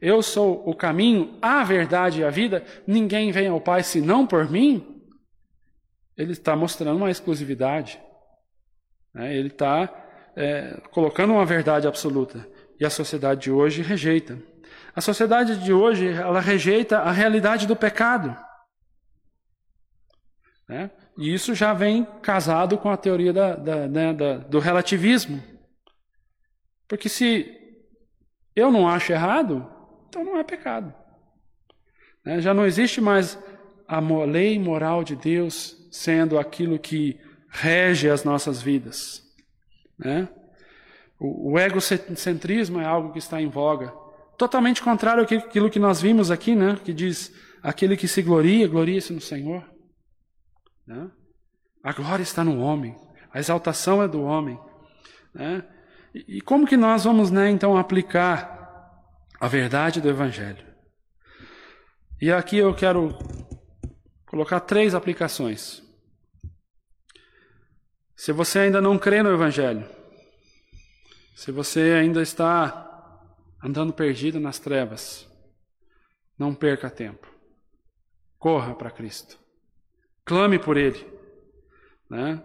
[0.00, 4.50] Eu sou o caminho, a verdade e a vida, ninguém vem ao Pai senão por
[4.50, 5.00] mim,
[6.16, 8.00] ele está mostrando uma exclusividade.
[9.14, 9.32] Né?
[9.32, 12.44] Ele está é, colocando uma verdade absoluta.
[12.80, 14.36] E a sociedade de hoje rejeita.
[14.96, 18.34] A sociedade de hoje ela rejeita a realidade do pecado.
[20.66, 20.90] Né?
[21.18, 25.42] E isso já vem casado com a teoria da, da, né, da, do relativismo.
[26.88, 27.54] Porque se
[28.54, 29.70] eu não acho errado,
[30.08, 30.94] então não é pecado.
[32.24, 32.40] Né?
[32.40, 33.38] Já não existe mais
[33.86, 37.20] a lei moral de Deus sendo aquilo que
[37.50, 39.22] rege as nossas vidas.
[39.98, 40.26] Né?
[41.20, 44.05] O, o egocentrismo é algo que está em voga.
[44.36, 46.78] Totalmente contrário àquilo que nós vimos aqui, né?
[46.84, 47.32] que diz:
[47.62, 49.64] aquele que se gloria, gloria-se no Senhor.
[50.86, 51.10] Né?
[51.82, 52.94] A glória está no homem,
[53.32, 54.58] a exaltação é do homem.
[55.34, 55.66] Né?
[56.14, 58.54] E, e como que nós vamos, né, então, aplicar
[59.40, 60.64] a verdade do Evangelho?
[62.20, 63.16] E aqui eu quero
[64.26, 65.82] colocar três aplicações.
[68.14, 69.86] Se você ainda não crê no Evangelho,
[71.34, 72.85] se você ainda está
[73.62, 75.28] andando perdido nas trevas,
[76.38, 77.26] não perca tempo.
[78.38, 79.38] Corra para Cristo.
[80.24, 81.06] Clame por Ele.
[82.10, 82.42] Né?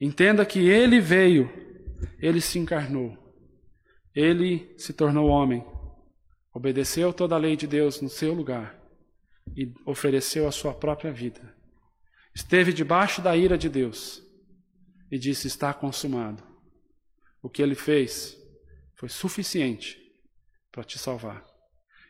[0.00, 1.50] Entenda que Ele veio,
[2.18, 3.16] Ele se encarnou,
[4.14, 5.64] Ele se tornou homem,
[6.52, 8.78] obedeceu toda a lei de Deus no seu lugar
[9.56, 11.56] e ofereceu a sua própria vida.
[12.34, 14.22] Esteve debaixo da ira de Deus
[15.10, 16.42] e disse: Está consumado.
[17.42, 18.36] O que ele fez
[18.96, 19.97] foi suficiente
[20.78, 21.44] para te salvar.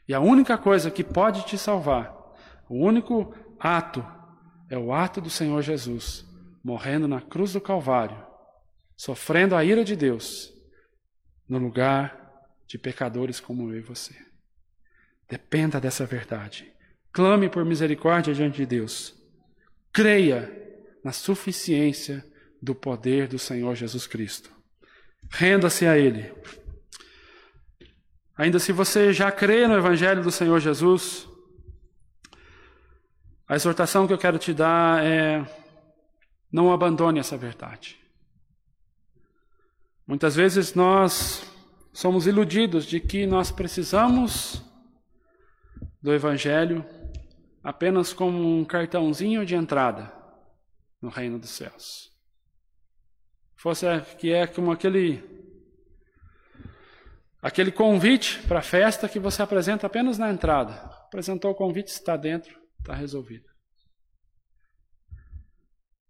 [0.06, 2.14] E a única coisa que pode te salvar,
[2.68, 4.06] o único ato
[4.68, 6.26] é o ato do Senhor Jesus,
[6.62, 8.22] morrendo na cruz do Calvário,
[8.94, 10.52] sofrendo a ira de Deus,
[11.48, 14.14] no lugar de pecadores como eu e você.
[15.26, 16.70] Dependa dessa verdade.
[17.10, 19.14] Clame por misericórdia diante de Deus.
[19.90, 20.52] Creia
[21.02, 22.22] na suficiência
[22.60, 24.52] do poder do Senhor Jesus Cristo.
[25.30, 26.34] Renda-se a Ele.
[28.38, 31.28] Ainda se você já crê no Evangelho do Senhor Jesus,
[33.48, 35.44] a exortação que eu quero te dar é:
[36.50, 37.98] não abandone essa verdade.
[40.06, 41.50] Muitas vezes nós
[41.92, 44.62] somos iludidos de que nós precisamos
[46.00, 46.86] do Evangelho
[47.60, 50.12] apenas como um cartãozinho de entrada
[51.02, 52.12] no reino dos céus.
[53.56, 53.84] Fosse
[54.16, 55.37] que é como aquele
[57.42, 60.72] aquele convite para a festa que você apresenta apenas na entrada.
[61.06, 63.46] Apresentou o convite, está dentro, está resolvido.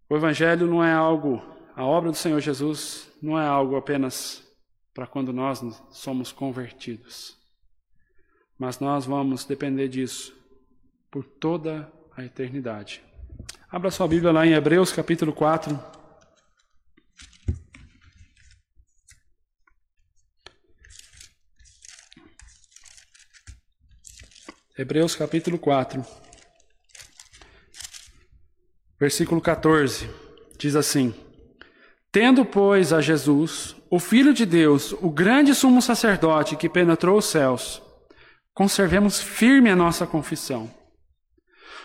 [0.09, 1.41] O evangelho não é algo,
[1.75, 4.43] a obra do Senhor Jesus não é algo apenas
[4.93, 5.61] para quando nós
[5.91, 7.37] somos convertidos.
[8.57, 10.35] Mas nós vamos depender disso
[11.11, 13.03] por toda a eternidade.
[13.69, 15.98] Abra sua Bíblia lá em Hebreus capítulo 4.
[24.79, 26.05] Hebreus capítulo 4,
[28.97, 30.09] versículo 14,
[30.57, 31.13] diz assim:
[32.09, 37.25] Tendo, pois, a Jesus, o Filho de Deus, o grande sumo sacerdote que penetrou os
[37.25, 37.81] céus,
[38.53, 40.71] conservemos firme a nossa confissão.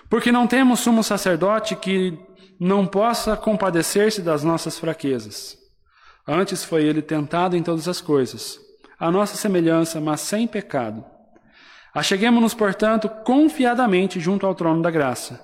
[0.09, 2.17] Porque não temos sumo sacerdote que
[2.61, 5.59] não possa compadecer-se das nossas fraquezas.
[6.25, 8.57] Antes foi ele tentado em todas as coisas,
[8.97, 11.05] a nossa semelhança, mas sem pecado.
[11.95, 15.41] Acheguemos-nos, portanto, confiadamente junto ao trono da graça,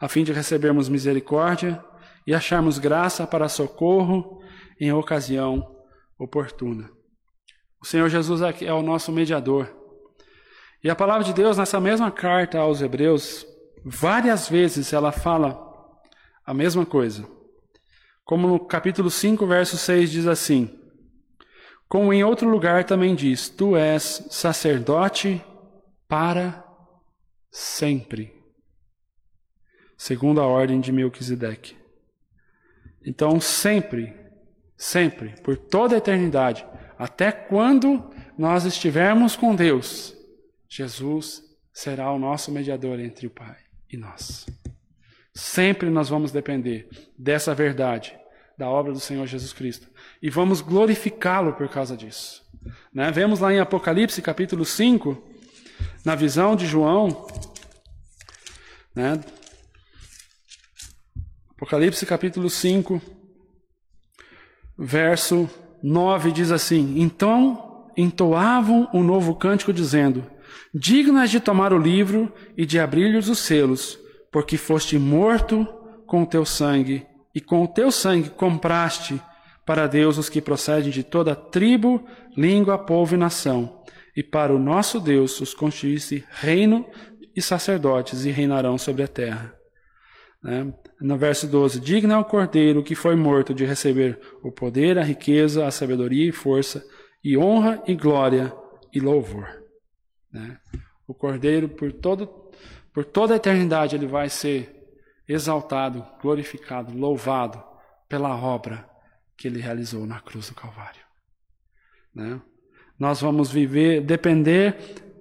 [0.00, 1.84] a fim de recebermos misericórdia
[2.26, 4.42] e acharmos graça para socorro
[4.80, 5.76] em ocasião
[6.18, 6.90] oportuna.
[7.80, 9.70] O Senhor Jesus é o nosso mediador.
[10.82, 13.46] E a palavra de Deus, nessa mesma carta aos Hebreus,
[13.84, 15.60] várias vezes ela fala
[16.46, 17.28] a mesma coisa.
[18.24, 20.70] Como no capítulo 5, verso 6 diz assim:
[21.88, 25.44] Como em outro lugar também diz: Tu és sacerdote
[26.12, 26.62] para
[27.50, 28.34] sempre,
[29.96, 31.74] segundo a ordem de Melquisedeque.
[33.02, 34.14] Então, sempre,
[34.76, 36.66] sempre, por toda a eternidade,
[36.98, 40.14] até quando nós estivermos com Deus,
[40.68, 41.42] Jesus
[41.72, 43.56] será o nosso mediador entre o Pai
[43.90, 44.44] e nós.
[45.34, 48.14] Sempre nós vamos depender dessa verdade,
[48.58, 49.88] da obra do Senhor Jesus Cristo.
[50.20, 52.44] E vamos glorificá-lo por causa disso.
[52.92, 53.10] Né?
[53.10, 55.31] Vemos lá em Apocalipse capítulo 5,
[56.04, 57.26] na visão de João,
[58.94, 59.20] né?
[61.50, 63.00] Apocalipse capítulo 5,
[64.76, 65.48] verso
[65.82, 70.28] 9 diz assim: Então entoavam um novo cântico, dizendo:
[70.74, 73.98] Dignas de tomar o livro e de abrir-lhes os selos,
[74.30, 75.64] porque foste morto
[76.06, 79.22] com o teu sangue, e com o teu sangue compraste
[79.64, 82.04] para Deus os que procedem de toda tribo,
[82.36, 83.81] língua, povo e nação
[84.16, 86.88] e para o nosso Deus os constituísse reino
[87.34, 89.54] e sacerdotes e reinarão sobre a terra.
[90.42, 90.72] Né?
[91.00, 95.66] No verso 12: Digna ao cordeiro que foi morto de receber o poder, a riqueza,
[95.66, 96.84] a sabedoria e força,
[97.24, 98.52] e honra e glória
[98.92, 99.48] e louvor.
[100.30, 100.58] Né?
[101.06, 102.26] O cordeiro, por, todo,
[102.92, 104.82] por toda a eternidade, ele vai ser
[105.28, 107.62] exaltado, glorificado, louvado
[108.08, 108.88] pela obra
[109.36, 111.00] que ele realizou na cruz do Calvário.
[112.14, 112.40] Né?
[113.02, 114.76] Nós vamos viver, depender,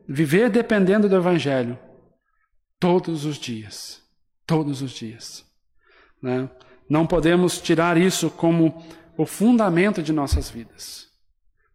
[0.08, 1.80] viver dependendo do Evangelho
[2.80, 4.04] todos os dias.
[4.46, 5.44] Todos os dias.
[6.22, 6.48] Né?
[6.88, 8.86] Não podemos tirar isso como
[9.18, 11.08] o fundamento de nossas vidas.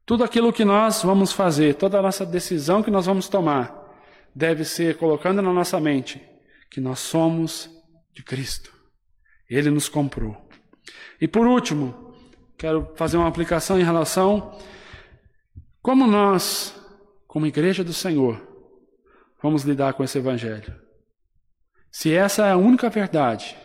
[0.05, 3.75] Tudo aquilo que nós vamos fazer, toda a nossa decisão que nós vamos tomar,
[4.33, 6.23] deve ser colocando na nossa mente
[6.71, 7.69] que nós somos
[8.15, 8.73] de Cristo.
[9.51, 10.37] Ele nos comprou.
[11.21, 12.15] E por último,
[12.57, 14.57] quero fazer uma aplicação em relação
[15.87, 16.75] como nós,
[17.29, 18.45] como igreja do Senhor,
[19.41, 20.75] vamos lidar com esse evangelho?
[21.93, 23.57] Se essa é a única verdade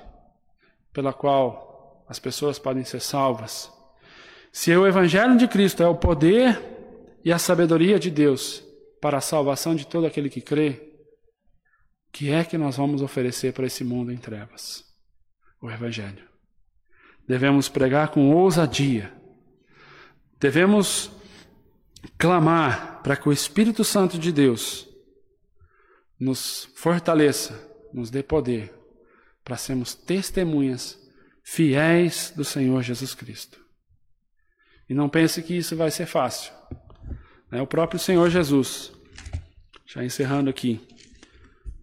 [0.94, 3.74] pela qual as pessoas podem ser salvas,
[4.52, 6.62] se o evangelho de Cristo é o poder
[7.26, 8.64] e a sabedoria de Deus
[9.02, 10.94] para a salvação de todo aquele que crê,
[12.12, 14.84] que é que nós vamos oferecer para esse mundo em trevas?
[15.60, 16.30] O evangelho.
[17.28, 19.12] Devemos pregar com ousadia.
[20.40, 21.20] Devemos
[22.18, 24.88] clamar para que o Espírito Santo de Deus
[26.20, 27.60] nos fortaleça,
[27.94, 28.74] nos dê poder
[29.44, 31.00] para sermos testemunhas
[31.44, 33.60] fiéis do Senhor Jesus Cristo.
[34.88, 36.52] E não pense que isso vai ser fácil.
[37.52, 38.92] É o próprio Senhor Jesus,
[39.86, 40.80] já encerrando aqui,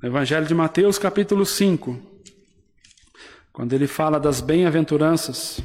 [0.00, 2.00] no Evangelho de Mateus, capítulo 5,
[3.52, 5.60] quando ele fala das bem-aventuranças,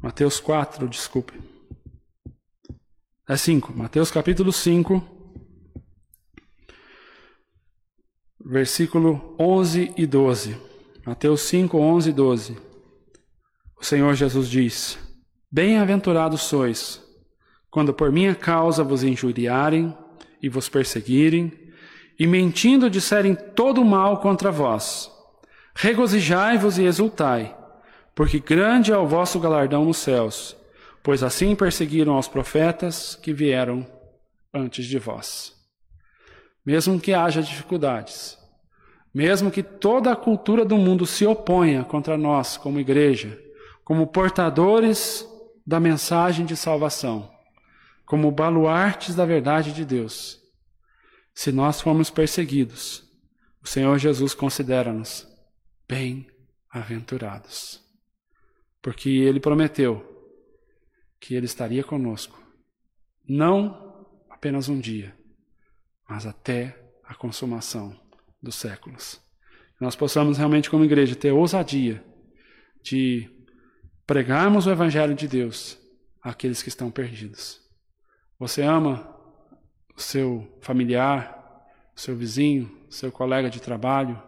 [0.00, 1.57] Mateus 4, desculpe.
[3.30, 5.02] É 5, Mateus capítulo 5,
[8.42, 10.56] versículo 11 e 12.
[11.04, 12.56] Mateus 5, 11 e 12.
[13.78, 14.98] O Senhor Jesus diz:
[15.52, 17.04] Bem-aventurados sois,
[17.70, 19.94] quando por minha causa vos injuriarem
[20.42, 21.52] e vos perseguirem,
[22.18, 25.12] e mentindo disserem todo mal contra vós.
[25.76, 27.54] Regozijai-vos e exultai,
[28.14, 30.57] porque grande é o vosso galardão nos céus,
[31.08, 33.86] pois assim perseguiram aos profetas que vieram
[34.52, 35.54] antes de vós.
[36.62, 38.36] Mesmo que haja dificuldades,
[39.14, 43.42] mesmo que toda a cultura do mundo se oponha contra nós como igreja,
[43.82, 45.26] como portadores
[45.66, 47.32] da mensagem de salvação,
[48.04, 50.38] como baluartes da verdade de Deus,
[51.32, 53.02] se nós formos perseguidos,
[53.62, 55.26] o Senhor Jesus considera-nos
[55.88, 57.82] bem-aventurados.
[58.82, 60.07] Porque Ele prometeu
[61.20, 62.40] que Ele estaria conosco,
[63.28, 65.16] não apenas um dia,
[66.08, 67.98] mas até a consumação
[68.42, 69.20] dos séculos.
[69.80, 72.04] Nós possamos realmente, como igreja, ter ousadia
[72.82, 73.30] de
[74.06, 75.78] pregarmos o Evangelho de Deus
[76.22, 77.60] àqueles que estão perdidos.
[78.38, 79.14] Você ama
[79.94, 81.66] o seu familiar,
[81.96, 84.20] o seu vizinho, o seu colega de trabalho,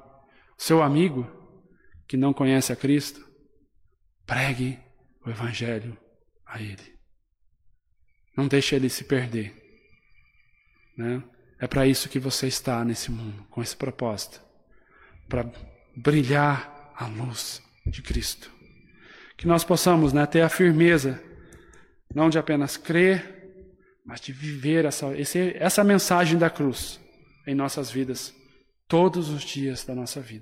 [0.58, 1.26] o seu amigo
[2.06, 3.24] que não conhece a Cristo,
[4.26, 4.78] pregue
[5.24, 5.96] o Evangelho
[6.50, 6.98] a ele.
[8.36, 9.54] Não deixe ele se perder.
[10.96, 11.22] Né?
[11.58, 14.50] É para isso que você está nesse mundo, com esse propósito
[15.30, 15.48] para
[15.96, 18.50] brilhar a luz de Cristo.
[19.38, 21.22] Que nós possamos né, ter a firmeza,
[22.14, 23.38] não de apenas crer,
[24.04, 27.00] mas de viver essa, esse, essa mensagem da cruz
[27.46, 28.34] em nossas vidas,
[28.88, 30.38] todos os dias da nossa vida.